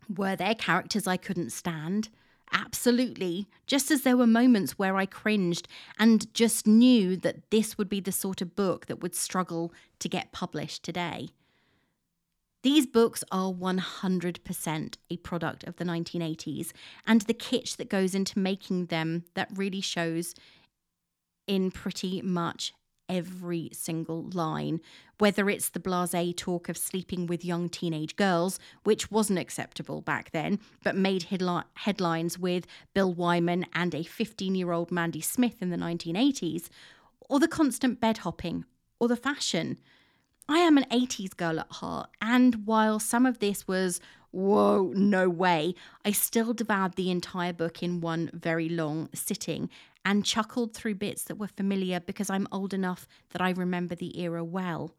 Were 0.07 0.35
there 0.35 0.53
characters 0.53 1.07
I 1.07 1.17
couldn't 1.17 1.51
stand? 1.51 2.09
Absolutely. 2.51 3.47
Just 3.65 3.91
as 3.91 4.01
there 4.01 4.17
were 4.17 4.27
moments 4.27 4.79
where 4.79 4.95
I 4.95 5.05
cringed 5.05 5.67
and 5.99 6.33
just 6.33 6.65
knew 6.65 7.17
that 7.17 7.49
this 7.51 7.77
would 7.77 7.89
be 7.89 7.99
the 7.99 8.11
sort 8.11 8.41
of 8.41 8.55
book 8.55 8.85
that 8.87 9.01
would 9.01 9.15
struggle 9.15 9.73
to 9.99 10.09
get 10.09 10.31
published 10.31 10.83
today. 10.83 11.29
These 12.63 12.87
books 12.87 13.23
are 13.31 13.51
100% 13.51 14.95
a 15.09 15.17
product 15.17 15.63
of 15.65 15.75
the 15.75 15.85
1980s, 15.85 16.71
and 17.05 17.21
the 17.21 17.33
kitsch 17.33 17.77
that 17.77 17.89
goes 17.89 18.15
into 18.15 18.39
making 18.39 18.87
them 18.87 19.23
that 19.35 19.49
really 19.55 19.81
shows 19.81 20.33
in 21.45 21.71
pretty 21.71 22.21
much 22.21 22.73
every 23.09 23.69
single 23.73 24.29
line, 24.33 24.81
whether 25.17 25.49
it's 25.49 25.69
the 25.69 25.79
blase 25.79 26.33
talk 26.35 26.69
of 26.69 26.77
sleeping 26.77 27.27
with 27.27 27.45
young 27.45 27.69
teenage 27.69 28.15
girls, 28.15 28.59
which 28.83 29.11
wasn't 29.11 29.39
acceptable 29.39 30.01
back 30.01 30.31
then, 30.31 30.59
but 30.83 30.95
made 30.95 31.25
headli- 31.25 31.63
headlines 31.75 32.37
with 32.37 32.67
Bill 32.93 33.13
Wyman 33.13 33.65
and 33.73 33.93
a 33.95 34.03
15 34.03 34.55
year 34.55 34.71
old 34.71 34.91
Mandy 34.91 35.21
Smith 35.21 35.61
in 35.61 35.69
the 35.69 35.77
1980s, 35.77 36.69
or 37.29 37.39
the 37.39 37.47
constant 37.47 37.99
bed 37.99 38.19
hopping, 38.19 38.65
or 38.99 39.07
the 39.07 39.15
fashion. 39.15 39.77
I 40.49 40.59
am 40.59 40.77
an 40.77 40.85
80s 40.89 41.35
girl 41.35 41.59
at 41.59 41.71
heart, 41.71 42.09
and 42.21 42.65
while 42.65 42.99
some 42.99 43.25
of 43.25 43.39
this 43.39 43.67
was, 43.67 43.99
whoa, 44.37 44.93
no 44.95 45.27
way, 45.27 45.73
I 46.05 46.11
still 46.11 46.53
devoured 46.53 46.93
the 46.93 47.09
entire 47.09 47.53
book 47.53 47.81
in 47.81 48.01
one 48.01 48.29
very 48.33 48.69
long 48.69 49.09
sitting 49.11 49.67
and 50.05 50.23
chuckled 50.23 50.75
through 50.75 50.93
bits 50.95 51.23
that 51.23 51.39
were 51.39 51.47
familiar 51.47 51.99
because 51.99 52.29
I'm 52.29 52.47
old 52.51 52.71
enough 52.71 53.07
that 53.31 53.41
I 53.41 53.49
remember 53.49 53.95
the 53.95 54.21
era 54.21 54.43
well. 54.43 54.93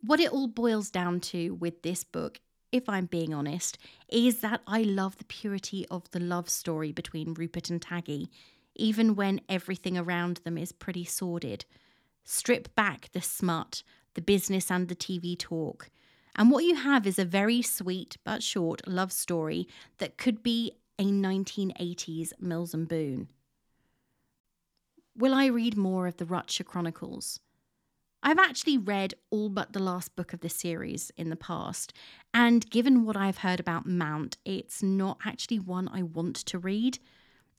What 0.00 0.18
it 0.18 0.32
all 0.32 0.48
boils 0.48 0.90
down 0.90 1.20
to 1.20 1.54
with 1.54 1.82
this 1.82 2.02
book, 2.02 2.40
if 2.72 2.88
I'm 2.88 3.06
being 3.06 3.32
honest, 3.32 3.78
is 4.08 4.40
that 4.40 4.62
I 4.66 4.82
love 4.82 5.16
the 5.16 5.24
purity 5.24 5.86
of 5.88 6.10
the 6.10 6.20
love 6.20 6.50
story 6.50 6.90
between 6.90 7.34
Rupert 7.34 7.70
and 7.70 7.80
Taggy, 7.80 8.28
even 8.74 9.14
when 9.14 9.40
everything 9.48 9.96
around 9.96 10.38
them 10.38 10.58
is 10.58 10.72
pretty 10.72 11.04
sordid. 11.04 11.64
Strip 12.24 12.74
back 12.74 13.10
the 13.12 13.22
smut, 13.22 13.84
the 14.14 14.20
business, 14.20 14.68
and 14.68 14.88
the 14.88 14.96
TV 14.96 15.38
talk. 15.38 15.90
And 16.36 16.50
what 16.50 16.64
you 16.64 16.76
have 16.76 17.06
is 17.06 17.18
a 17.18 17.24
very 17.24 17.62
sweet 17.62 18.18
but 18.22 18.42
short 18.42 18.86
love 18.86 19.10
story 19.10 19.66
that 19.98 20.18
could 20.18 20.42
be 20.42 20.72
a 20.98 21.04
1980s 21.04 22.32
Mills 22.38 22.74
and 22.74 22.86
Boon. 22.86 23.28
Will 25.16 25.32
I 25.32 25.46
read 25.46 25.78
more 25.78 26.06
of 26.06 26.18
the 26.18 26.26
Rutshire 26.26 26.66
Chronicles? 26.66 27.40
I've 28.22 28.38
actually 28.38 28.76
read 28.76 29.14
all 29.30 29.48
but 29.48 29.72
the 29.72 29.82
last 29.82 30.14
book 30.14 30.32
of 30.32 30.40
the 30.40 30.48
series 30.48 31.10
in 31.16 31.30
the 31.30 31.36
past, 31.36 31.94
and 32.34 32.68
given 32.68 33.04
what 33.04 33.16
I've 33.16 33.38
heard 33.38 33.60
about 33.60 33.86
Mount, 33.86 34.36
it's 34.44 34.82
not 34.82 35.18
actually 35.24 35.58
one 35.58 35.88
I 35.88 36.02
want 36.02 36.36
to 36.36 36.58
read. 36.58 36.98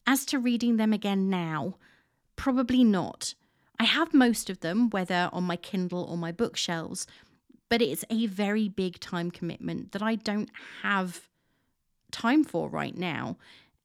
As 0.05 0.25
to 0.25 0.39
reading 0.39 0.77
them 0.77 0.93
again 0.93 1.29
now, 1.29 1.75
probably 2.35 2.83
not. 2.83 3.33
I 3.79 3.85
have 3.85 4.13
most 4.13 4.49
of 4.49 4.59
them, 4.59 4.89
whether 4.89 5.29
on 5.31 5.43
my 5.43 5.55
Kindle 5.55 6.03
or 6.03 6.17
my 6.17 6.31
bookshelves, 6.31 7.07
but 7.69 7.81
it's 7.81 8.05
a 8.09 8.27
very 8.27 8.69
big 8.69 8.99
time 8.99 9.31
commitment 9.31 9.91
that 9.91 10.01
I 10.01 10.15
don't 10.15 10.49
have 10.83 11.27
time 12.11 12.43
for 12.43 12.69
right 12.69 12.95
now. 12.95 13.37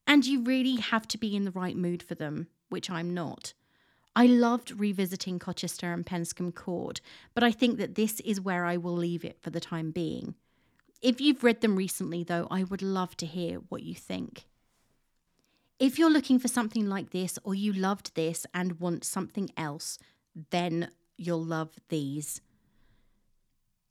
And 0.07 0.27
you 0.27 0.43
really 0.43 0.77
have 0.77 1.07
to 1.09 1.19
be 1.19 1.35
in 1.37 1.45
the 1.45 1.51
right 1.51 1.77
mood 1.77 2.03
for 2.03 2.15
them, 2.15 2.49
which 2.69 2.91
I'm 2.91 3.15
not. 3.15 3.55
I 4.15 4.27
loved 4.27 4.79
revisiting 4.79 5.39
Cotchester 5.39 5.93
and 5.93 6.05
Penscombe 6.05 6.55
Court, 6.55 7.01
but 7.35 7.43
I 7.43 7.51
think 7.51 7.79
that 7.79 7.95
this 7.95 8.21
is 8.21 8.41
where 8.41 8.65
I 8.65 8.77
will 8.77 8.95
leave 8.95 9.25
it 9.25 9.39
for 9.41 9.51
the 9.51 9.61
time 9.61 9.91
being. 9.91 10.35
If 11.01 11.21
you've 11.21 11.43
read 11.43 11.63
them 11.63 11.77
recently, 11.77 12.23
though, 12.23 12.47
I 12.51 12.65
would 12.65 12.83
love 12.83 13.17
to 13.19 13.27
hear 13.27 13.59
what 13.69 13.83
you 13.83 13.95
think. 13.95 14.45
If 15.79 15.99
you're 15.99 16.11
looking 16.11 16.39
for 16.39 16.49
something 16.49 16.87
like 16.87 17.11
this, 17.11 17.39
or 17.43 17.55
you 17.55 17.73
loved 17.73 18.15
this 18.15 18.47
and 18.53 18.79
want 18.79 19.05
something 19.05 19.51
else, 19.57 19.99
then 20.51 20.91
you'll 21.17 21.43
love 21.43 21.71
these. 21.89 22.41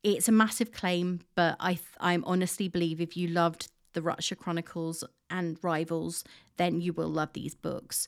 It's 0.03 0.27
a 0.27 0.31
massive 0.31 0.71
claim, 0.71 1.21
but 1.35 1.55
I 1.59 1.79
I 1.99 2.17
honestly 2.23 2.67
believe 2.67 2.99
if 2.99 3.15
you 3.15 3.27
loved 3.27 3.71
the 3.93 4.01
Rutshire 4.01 4.37
Chronicles 4.37 5.03
and 5.29 5.57
Rivals, 5.61 6.23
then 6.57 6.81
you 6.81 6.93
will 6.93 7.09
love 7.09 7.33
these 7.33 7.53
books. 7.55 8.07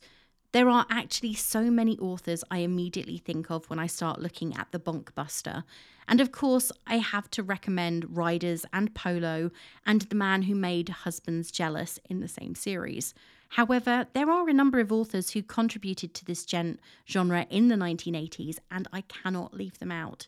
There 0.53 0.69
are 0.69 0.85
actually 0.89 1.33
so 1.33 1.71
many 1.71 1.97
authors 1.97 2.43
I 2.51 2.59
immediately 2.59 3.17
think 3.17 3.49
of 3.49 3.67
when 3.69 3.79
I 3.79 3.87
start 3.87 4.21
looking 4.21 4.55
at 4.55 4.71
the 4.71 4.79
Bonkbuster. 4.79 5.63
And 6.07 6.21
of 6.21 6.31
course, 6.31 6.71
I 6.85 6.97
have 6.97 7.29
to 7.31 7.41
recommend 7.41 8.15
Riders 8.15 8.65
and 8.71 8.93
Polo 8.93 9.49
and 9.85 10.01
The 10.01 10.15
Man 10.15 10.43
Who 10.43 10.53
Made 10.53 10.89
Husbands 10.89 11.49
Jealous 11.49 11.99
in 12.07 12.19
the 12.19 12.27
same 12.27 12.53
series. 12.53 13.15
However, 13.49 14.07
there 14.13 14.29
are 14.29 14.47
a 14.47 14.53
number 14.53 14.79
of 14.79 14.91
authors 14.91 15.31
who 15.31 15.41
contributed 15.41 16.13
to 16.15 16.25
this 16.25 16.45
gen- 16.45 16.79
genre 17.09 17.47
in 17.49 17.69
the 17.69 17.75
1980s, 17.75 18.57
and 18.69 18.87
I 18.93 19.01
cannot 19.01 19.55
leave 19.55 19.79
them 19.79 19.91
out. 19.91 20.27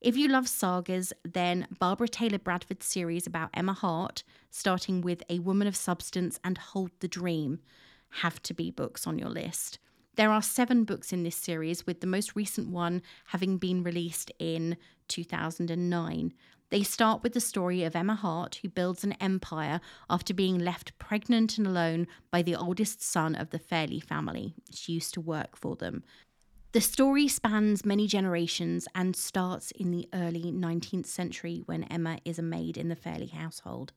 If 0.00 0.16
you 0.16 0.28
love 0.28 0.46
sagas, 0.46 1.12
then 1.24 1.66
Barbara 1.80 2.06
Taylor 2.06 2.38
Bradford's 2.38 2.86
series 2.86 3.26
about 3.26 3.50
Emma 3.52 3.72
Hart, 3.72 4.22
starting 4.48 5.00
with 5.00 5.24
A 5.28 5.40
Woman 5.40 5.66
of 5.66 5.74
Substance 5.74 6.38
and 6.44 6.56
Hold 6.56 6.92
the 7.00 7.08
Dream, 7.08 7.58
have 8.20 8.40
to 8.44 8.54
be 8.54 8.70
books 8.70 9.08
on 9.08 9.18
your 9.18 9.28
list. 9.28 9.80
There 10.14 10.30
are 10.30 10.40
seven 10.40 10.84
books 10.84 11.12
in 11.12 11.24
this 11.24 11.34
series, 11.34 11.84
with 11.84 12.00
the 12.00 12.06
most 12.06 12.36
recent 12.36 12.68
one 12.68 13.02
having 13.26 13.58
been 13.58 13.82
released 13.82 14.30
in 14.38 14.76
2009. 15.08 16.32
They 16.70 16.82
start 16.84 17.24
with 17.24 17.32
the 17.32 17.40
story 17.40 17.82
of 17.82 17.96
Emma 17.96 18.14
Hart, 18.14 18.60
who 18.62 18.68
builds 18.68 19.02
an 19.02 19.14
empire 19.14 19.80
after 20.08 20.32
being 20.32 20.58
left 20.58 20.96
pregnant 20.98 21.58
and 21.58 21.66
alone 21.66 22.06
by 22.30 22.42
the 22.42 22.54
oldest 22.54 23.02
son 23.02 23.34
of 23.34 23.50
the 23.50 23.58
Fairley 23.58 23.98
family. 24.00 24.54
She 24.72 24.92
used 24.92 25.14
to 25.14 25.20
work 25.20 25.56
for 25.56 25.74
them. 25.74 26.04
The 26.72 26.80
story 26.82 27.28
spans 27.28 27.86
many 27.86 28.06
generations 28.06 28.86
and 28.94 29.16
starts 29.16 29.70
in 29.70 29.90
the 29.90 30.06
early 30.12 30.52
19th 30.52 31.06
century 31.06 31.62
when 31.64 31.84
Emma 31.84 32.18
is 32.26 32.38
a 32.38 32.42
maid 32.42 32.76
in 32.76 32.88
the 32.88 32.96
Fairley 32.96 33.28
household. 33.28 33.92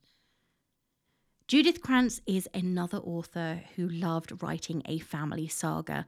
Judith 1.49 1.81
Krantz 1.81 2.21
is 2.25 2.47
another 2.53 2.99
author 2.99 3.63
who 3.75 3.89
loved 3.89 4.41
writing 4.41 4.83
a 4.85 4.99
family 4.99 5.49
saga. 5.49 6.05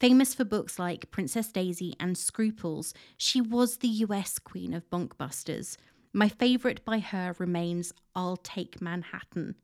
Famous 0.00 0.34
for 0.34 0.44
books 0.44 0.80
like 0.80 1.12
Princess 1.12 1.52
Daisy 1.52 1.94
and 2.00 2.18
Scruples, 2.18 2.92
she 3.16 3.40
was 3.40 3.76
the 3.76 3.88
US 3.88 4.40
Queen 4.40 4.74
of 4.74 4.90
Bonkbusters. 4.90 5.76
My 6.12 6.28
favourite 6.28 6.84
by 6.84 6.98
her 6.98 7.36
remains 7.38 7.92
I'll 8.16 8.36
Take 8.36 8.82
Manhattan. 8.82 9.54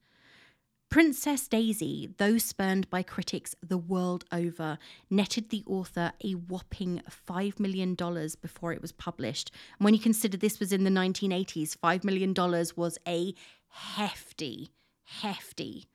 Princess 0.88 1.48
Daisy, 1.48 2.10
though 2.16 2.38
spurned 2.38 2.88
by 2.88 3.02
critics 3.02 3.54
the 3.60 3.76
world 3.76 4.24
over, 4.32 4.78
netted 5.10 5.50
the 5.50 5.64
author 5.66 6.12
a 6.24 6.32
whopping 6.32 7.02
$5 7.28 7.58
million 7.60 7.94
before 8.40 8.72
it 8.72 8.80
was 8.80 8.92
published. 8.92 9.50
And 9.78 9.84
when 9.84 9.94
you 9.94 10.00
consider 10.00 10.36
this 10.36 10.60
was 10.60 10.72
in 10.72 10.84
the 10.84 10.90
1980s, 10.90 11.76
$5 11.76 12.04
million 12.04 12.32
was 12.76 12.98
a 13.06 13.34
hefty 13.68 14.70
hefty 15.06 15.86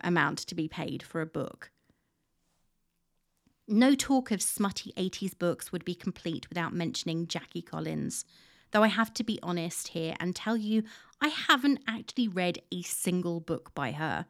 amount 0.00 0.38
to 0.38 0.54
be 0.54 0.68
paid 0.68 1.02
for 1.02 1.20
a 1.20 1.26
book. 1.26 1.70
No 3.66 3.94
talk 3.94 4.30
of 4.30 4.40
smutty 4.40 4.92
80s 4.96 5.38
books 5.38 5.70
would 5.72 5.84
be 5.84 5.94
complete 5.94 6.48
without 6.48 6.72
mentioning 6.72 7.26
Jackie 7.26 7.62
Collins. 7.62 8.24
Though 8.70 8.82
I 8.82 8.88
have 8.88 9.12
to 9.14 9.24
be 9.24 9.38
honest 9.42 9.88
here 9.88 10.14
and 10.20 10.34
tell 10.34 10.56
you, 10.56 10.84
I 11.20 11.28
haven't 11.28 11.80
actually 11.86 12.28
read 12.28 12.60
a 12.70 12.82
single 12.82 13.40
book 13.40 13.74
by 13.74 13.92
her. 13.92 14.26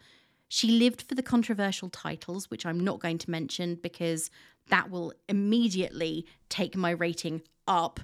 She 0.48 0.68
lived 0.68 1.03
for 1.03 1.14
the 1.14 1.22
controversial 1.22 1.90
titles, 1.90 2.51
which 2.51 2.64
I'm 2.64 2.81
not 2.81 3.01
going 3.01 3.18
to 3.18 3.31
mention 3.31 3.74
because 3.83 4.31
that 4.68 4.90
will 4.90 5.12
immediately 5.29 6.27
take 6.48 6.77
my 6.77 6.90
rating 6.90 7.42
up, 7.66 8.01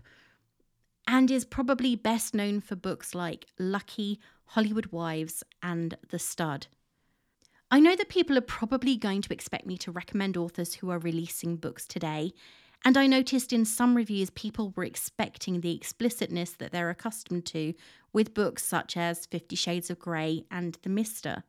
and 1.07 1.31
is 1.31 1.45
probably 1.45 1.97
best 1.97 2.35
known 2.35 2.61
for 2.61 2.77
books 2.77 3.15
like 3.15 3.47
Lucky, 3.59 4.21
Hollywood 4.47 4.87
Wives, 4.87 5.43
and 5.63 5.97
The 6.11 6.19
Stud. 6.19 6.67
I 7.71 7.81
know 7.81 7.97
that 7.97 8.09
people 8.09 8.37
are 8.39 8.43
probably 8.43 8.97
going 8.97 9.23
to 9.23 9.33
expect 9.33 9.67
me 9.67 9.77
to 9.79 9.91
recommend 9.91 10.37
authors 10.37 10.75
who 10.75 10.91
are 10.91 10.99
releasing 10.99 11.57
books 11.57 11.87
today, 11.87 12.33
and 12.85 12.97
I 12.97 13.07
noticed 13.07 13.53
in 13.53 13.65
some 13.65 13.97
reviews 13.97 14.31
people 14.31 14.73
were 14.77 14.85
expecting 14.85 15.61
the 15.61 15.75
explicitness 15.75 16.53
that 16.53 16.73
they're 16.73 16.91
accustomed 16.91 17.47
to 17.47 17.75
with 18.13 18.35
books 18.35 18.63
such 18.63 18.97
as 18.97 19.27
Fifty 19.27 19.57
Shades 19.57 19.91
of 19.91 19.99
Grey 19.99 20.45
and 20.51 20.79
The 20.83 20.91
Mister. 20.91 21.45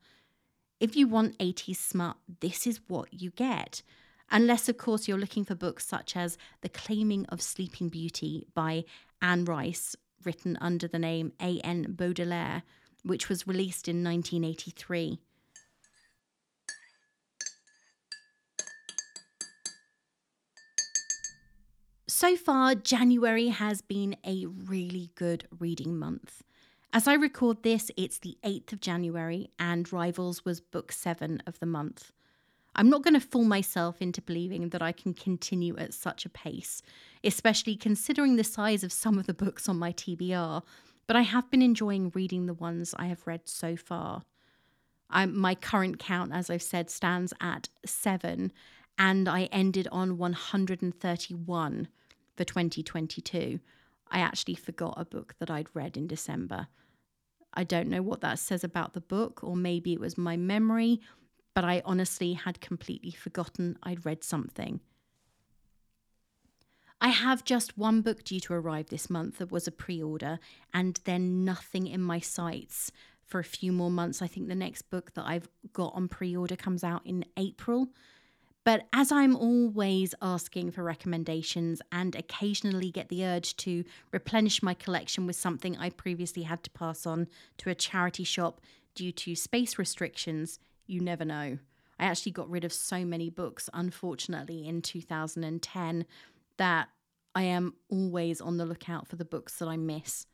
If 0.79 0.95
you 0.95 1.07
want 1.07 1.37
80s 1.39 1.77
smut, 1.77 2.17
this 2.41 2.67
is 2.67 2.81
what 2.87 3.13
you 3.13 3.31
get. 3.31 3.81
Unless, 4.31 4.67
of 4.69 4.77
course, 4.77 5.07
you're 5.07 5.17
looking 5.17 5.45
for 5.45 5.55
books 5.55 5.85
such 5.85 6.15
as 6.15 6.37
The 6.61 6.69
Claiming 6.69 7.25
of 7.27 7.41
Sleeping 7.41 7.89
Beauty 7.89 8.45
by 8.53 8.85
Anne 9.21 9.45
Rice, 9.45 9.95
written 10.23 10.57
under 10.59 10.87
the 10.87 10.99
name 10.99 11.31
A.N. 11.39 11.95
Roquelaure, 11.97 12.63
which 13.03 13.29
was 13.29 13.47
released 13.47 13.87
in 13.87 14.03
1983. 14.03 15.19
So 22.17 22.37
far, 22.37 22.75
January 22.75 23.49
has 23.49 23.81
been 23.81 24.15
a 24.25 24.45
really 24.45 25.11
good 25.15 25.49
reading 25.59 25.97
month. 25.97 26.43
As 26.93 27.09
I 27.09 27.13
record 27.15 27.61
this, 27.61 27.91
it's 27.97 28.19
the 28.19 28.37
8th 28.41 28.71
of 28.71 28.79
January, 28.79 29.49
and 29.59 29.91
Rivals 29.91 30.45
was 30.45 30.61
book 30.61 30.93
7 30.93 31.43
of 31.45 31.59
the 31.59 31.65
month. 31.65 32.13
I'm 32.73 32.89
not 32.89 33.03
going 33.03 33.15
to 33.15 33.19
fool 33.19 33.43
myself 33.43 34.01
into 34.01 34.21
believing 34.21 34.69
that 34.69 34.81
I 34.81 34.93
can 34.93 35.13
continue 35.13 35.75
at 35.75 35.93
such 35.93 36.25
a 36.25 36.29
pace, 36.29 36.81
especially 37.21 37.75
considering 37.75 38.37
the 38.37 38.45
size 38.45 38.85
of 38.85 38.93
some 38.93 39.19
of 39.19 39.27
the 39.27 39.33
books 39.33 39.67
on 39.67 39.77
my 39.77 39.91
TBR, 39.91 40.63
but 41.07 41.17
I 41.17 41.23
have 41.23 41.51
been 41.51 41.61
enjoying 41.61 42.13
reading 42.15 42.45
the 42.45 42.53
ones 42.53 42.95
I 42.97 43.07
have 43.07 43.27
read 43.27 43.41
so 43.43 43.75
far. 43.75 44.23
I'm, 45.09 45.37
my 45.37 45.53
current 45.53 45.99
count, 45.99 46.31
as 46.33 46.49
I've 46.49 46.63
said, 46.63 46.89
stands 46.89 47.33
at 47.41 47.67
seven, 47.85 48.53
and 48.97 49.27
I 49.27 49.49
ended 49.51 49.89
on 49.91 50.17
131 50.17 51.89
for 52.35 52.43
2022. 52.43 53.59
I 54.09 54.19
actually 54.19 54.55
forgot 54.55 54.95
a 54.97 55.05
book 55.05 55.35
that 55.39 55.49
I'd 55.49 55.73
read 55.73 55.97
in 55.97 56.07
December. 56.07 56.67
I 57.53 57.63
don't 57.63 57.89
know 57.89 58.01
what 58.01 58.21
that 58.21 58.39
says 58.39 58.63
about 58.63 58.93
the 58.93 59.01
book, 59.01 59.43
or 59.43 59.55
maybe 59.55 59.93
it 59.93 59.99
was 59.99 60.17
my 60.17 60.35
memory, 60.37 61.01
but 61.53 61.63
I 61.63 61.81
honestly 61.85 62.33
had 62.33 62.59
completely 62.59 63.11
forgotten 63.11 63.77
I'd 63.81 64.05
read 64.05 64.23
something. 64.23 64.81
I 67.01 67.09
have 67.09 67.43
just 67.43 67.77
one 67.77 68.01
book 68.01 68.23
due 68.23 68.39
to 68.41 68.53
arrive 68.53 68.87
this 68.87 69.09
month 69.09 69.37
that 69.37 69.51
was 69.51 69.67
a 69.67 69.71
pre 69.71 70.01
order, 70.01 70.39
and 70.73 70.99
then 71.05 71.45
nothing 71.45 71.87
in 71.87 72.01
my 72.01 72.19
sights 72.19 72.91
for 73.25 73.39
a 73.39 73.43
few 73.43 73.71
more 73.71 73.91
months. 73.91 74.21
I 74.21 74.27
think 74.27 74.47
the 74.47 74.55
next 74.55 74.83
book 74.83 75.13
that 75.13 75.25
I've 75.25 75.49
got 75.73 75.93
on 75.95 76.07
pre 76.07 76.35
order 76.35 76.55
comes 76.55 76.83
out 76.83 77.05
in 77.05 77.25
April. 77.37 77.89
But 78.65 78.87
as 78.91 79.11
I'm 79.11 79.35
always 79.35 80.15
asking 80.23 80.71
for 80.71 80.83
recommendations 80.83 81.83
and 81.91 82.15
occasionally 82.15 82.89
get 82.89 83.09
the 83.09 83.23
urge 83.23 83.55
to 83.57 83.85
replenish 84.11 84.63
my 84.63 84.73
collection 84.73 85.27
with 85.27 85.35
something 85.35 85.77
I 85.77 85.91
previously 85.91 86.43
had 86.43 86.63
to 86.63 86.71
pass 86.71 87.05
on 87.05 87.27
to 87.59 87.69
a 87.69 87.75
charity 87.75 88.23
shop 88.23 88.59
due 88.95 89.11
to 89.11 89.35
space 89.35 89.77
restrictions, 89.77 90.59
you 90.87 90.99
never 90.99 91.23
know. 91.23 91.59
I 91.99 92.05
actually 92.05 92.31
got 92.31 92.49
rid 92.49 92.65
of 92.65 92.73
so 92.73 93.05
many 93.05 93.29
books, 93.29 93.69
unfortunately, 93.71 94.67
in 94.67 94.81
2010 94.81 96.05
that 96.57 96.89
I 97.35 97.43
am 97.43 97.75
always 97.89 98.41
on 98.41 98.57
the 98.57 98.65
lookout 98.65 99.07
for 99.07 99.15
the 99.15 99.25
books 99.25 99.59
that 99.59 99.67
I 99.67 99.77
miss. 99.77 100.25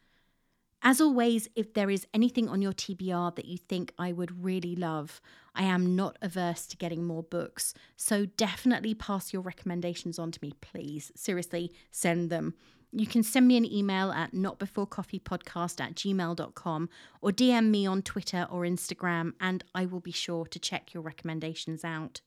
As 0.84 1.00
always, 1.00 1.48
if 1.56 1.74
there 1.74 1.91
is 1.91 2.08
anything 2.12 2.50
on 2.50 2.62
your 2.62 2.74
TBR 2.74 3.36
that 3.36 3.46
you 3.46 3.58
think 3.58 3.94
I 4.00 4.12
would 4.12 4.44
really 4.44 4.76
love, 4.76 5.22
I 5.54 5.63
am 5.63 5.96
not 5.96 6.17
averse 6.22 6.65
to 6.67 6.78
getting 6.78 7.06
more 7.06 7.22
books. 7.22 7.76
So 7.98 8.26
definitely 8.26 8.96
pass 8.96 9.32
your 9.32 9.44
recommendations 9.44 10.17
on 10.17 10.32
to 10.32 10.39
me, 10.41 10.54
please. 10.60 11.12
Seriously, 11.15 11.72
send 11.91 12.32
them. 12.32 12.56
You 12.91 13.06
can 13.06 13.22
send 13.24 13.48
me 13.48 13.58
an 13.58 13.72
email 13.72 14.12
at 14.12 14.34
notbeforecoffeepodcast 14.34 15.80
at 15.80 15.96
gmail.com 15.96 16.89
or 17.22 17.32
DM 17.32 17.70
me 17.70 17.86
on 17.86 18.02
Twitter 18.02 18.48
or 18.50 18.63
Instagram, 18.63 19.34
and 19.39 19.63
I 19.76 19.86
will 19.86 20.02
be 20.02 20.12
sure 20.12 20.46
to 20.48 20.60
check 20.60 20.94
your 20.94 21.04
recommendations 21.04 21.86
out. 21.86 22.22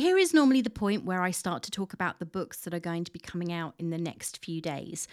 Here 0.00 0.16
is 0.16 0.32
normally 0.32 0.62
the 0.62 0.70
point 0.70 1.04
where 1.04 1.20
I 1.20 1.30
start 1.30 1.62
to 1.64 1.70
talk 1.70 1.92
about 1.92 2.20
the 2.20 2.24
books 2.24 2.60
that 2.60 2.72
are 2.72 2.80
going 2.80 3.04
to 3.04 3.12
be 3.12 3.18
coming 3.18 3.52
out 3.52 3.74
in 3.78 3.90
the 3.90 3.98
next 3.98 4.42
few 4.42 4.58
days. 4.62 5.06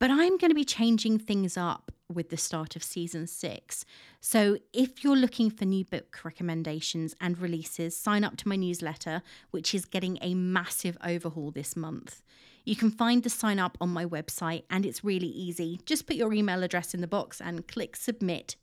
But 0.00 0.10
I'm 0.10 0.38
going 0.38 0.50
to 0.50 0.56
be 0.56 0.64
changing 0.64 1.20
things 1.20 1.56
up 1.56 1.92
with 2.12 2.28
the 2.28 2.36
start 2.36 2.74
of 2.74 2.82
season 2.82 3.28
six. 3.28 3.84
So 4.20 4.58
if 4.72 5.04
you're 5.04 5.14
looking 5.14 5.50
for 5.50 5.66
new 5.66 5.84
book 5.84 6.18
recommendations 6.24 7.14
and 7.20 7.38
releases, 7.38 7.96
sign 7.96 8.24
up 8.24 8.36
to 8.38 8.48
my 8.48 8.56
newsletter, 8.56 9.22
which 9.52 9.72
is 9.72 9.84
getting 9.84 10.18
a 10.20 10.34
massive 10.34 10.98
overhaul 11.04 11.52
this 11.52 11.76
month. 11.76 12.24
You 12.64 12.74
can 12.74 12.90
find 12.90 13.22
the 13.22 13.30
sign 13.30 13.60
up 13.60 13.78
on 13.80 13.90
my 13.90 14.04
website, 14.04 14.64
and 14.68 14.84
it's 14.84 15.04
really 15.04 15.28
easy. 15.28 15.78
Just 15.86 16.08
put 16.08 16.16
your 16.16 16.34
email 16.34 16.64
address 16.64 16.92
in 16.92 17.02
the 17.02 17.06
box 17.06 17.40
and 17.40 17.68
click 17.68 17.94
submit. 17.94 18.56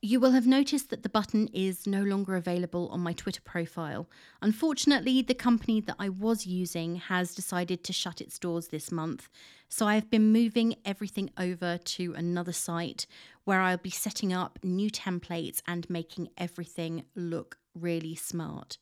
You 0.00 0.20
will 0.20 0.30
have 0.30 0.46
noticed 0.46 0.90
that 0.90 1.02
the 1.02 1.08
button 1.08 1.48
is 1.52 1.84
no 1.84 2.04
longer 2.04 2.36
available 2.36 2.88
on 2.90 3.00
my 3.00 3.12
Twitter 3.12 3.40
profile. 3.40 4.08
Unfortunately, 4.40 5.22
the 5.22 5.34
company 5.34 5.80
that 5.80 5.96
I 5.98 6.08
was 6.08 6.46
using 6.46 6.96
has 6.96 7.34
decided 7.34 7.82
to 7.82 7.92
shut 7.92 8.20
its 8.20 8.38
doors 8.38 8.68
this 8.68 8.92
month, 8.92 9.28
so 9.68 9.86
I've 9.86 10.08
been 10.08 10.30
moving 10.30 10.76
everything 10.84 11.30
over 11.36 11.78
to 11.78 12.14
another 12.14 12.52
site 12.52 13.08
where 13.42 13.60
I'll 13.60 13.76
be 13.76 13.90
setting 13.90 14.32
up 14.32 14.60
new 14.62 14.88
templates 14.88 15.62
and 15.66 15.90
making 15.90 16.28
everything 16.38 17.04
look 17.16 17.58
really 17.74 18.14
smart. 18.14 18.78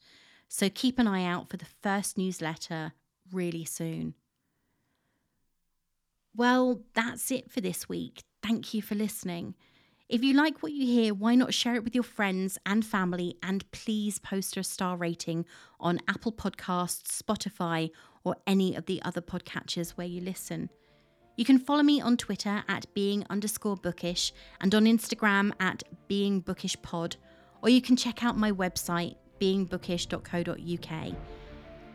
So 0.49 0.69
keep 0.69 0.99
an 0.99 1.09
eye 1.09 1.25
out 1.25 1.49
for 1.49 1.57
the 1.57 1.65
first 1.83 2.19
newsletter 2.19 2.93
really 3.33 3.65
soon. 3.65 4.15
Well, 6.35 6.83
that's 6.93 7.31
it 7.31 7.51
for 7.51 7.63
this 7.63 7.89
week. 7.89 8.23
Thank 8.43 8.75
you 8.75 8.83
for 8.83 8.95
listening. 8.95 9.55
If 10.09 10.23
you 10.23 10.35
like 10.35 10.63
what 10.63 10.71
you 10.71 10.87
hear, 10.87 11.13
why 11.13 11.35
not 11.35 11.53
share 11.53 11.75
it 11.75 11.83
with 11.83 11.93
your 11.93 12.05
friends 12.05 12.59
and 12.65 12.87
family? 12.87 13.35
And 13.43 13.69
please 13.73 14.21
post 14.21 14.57
a 14.57 14.63
star 14.63 14.97
rating 14.97 15.45
on 15.81 15.99
Apple 16.07 16.31
Podcasts, 16.31 17.21
Spotify, 17.21 17.91
or 18.23 18.37
any 18.47 18.77
of 18.77 18.87
the 18.87 19.03
other 19.03 19.21
podcatchers 19.21 19.91
where 19.91 20.07
you 20.07 20.21
listen. 20.21 20.71
You 21.37 21.45
can 21.45 21.59
follow 21.59 21.83
me 21.83 22.01
on 22.01 22.17
Twitter 22.17 22.63
at 22.69 22.87
being 22.95 23.27
underscore 23.29 23.77
bookish 23.77 24.33
and 24.61 24.73
on 24.77 24.85
Instagram 24.85 25.51
at 25.59 25.83
being 26.07 26.39
bookish 26.39 26.77
pod, 26.83 27.17
or 27.61 27.69
you 27.69 27.83
can 27.83 27.97
check 27.97 28.23
out 28.23 28.39
my 28.39 28.53
website, 28.53 29.17
beingbookish.co.uk. 29.41 31.15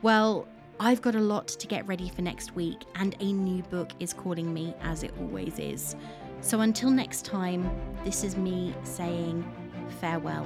Well, 0.02 0.47
I've 0.82 1.02
got 1.02 1.15
a 1.15 1.21
lot 1.21 1.47
to 1.47 1.65
get 1.65 1.88
ready 1.88 2.10
for 2.10 2.24
next 2.24 2.56
week, 2.56 2.84
and 2.95 3.15
a 3.21 3.32
new 3.32 3.63
book 3.63 3.91
is 4.02 4.12
calling 4.12 4.54
me, 4.54 4.74
as 4.82 5.04
it 5.04 5.13
always 5.17 5.60
is. 5.60 5.95
So 6.41 6.62
until 6.62 6.89
next 6.89 7.23
time, 7.23 7.69
this 8.04 8.23
is 8.23 8.36
me 8.36 8.73
saying 8.84 9.45
farewell. 9.99 10.45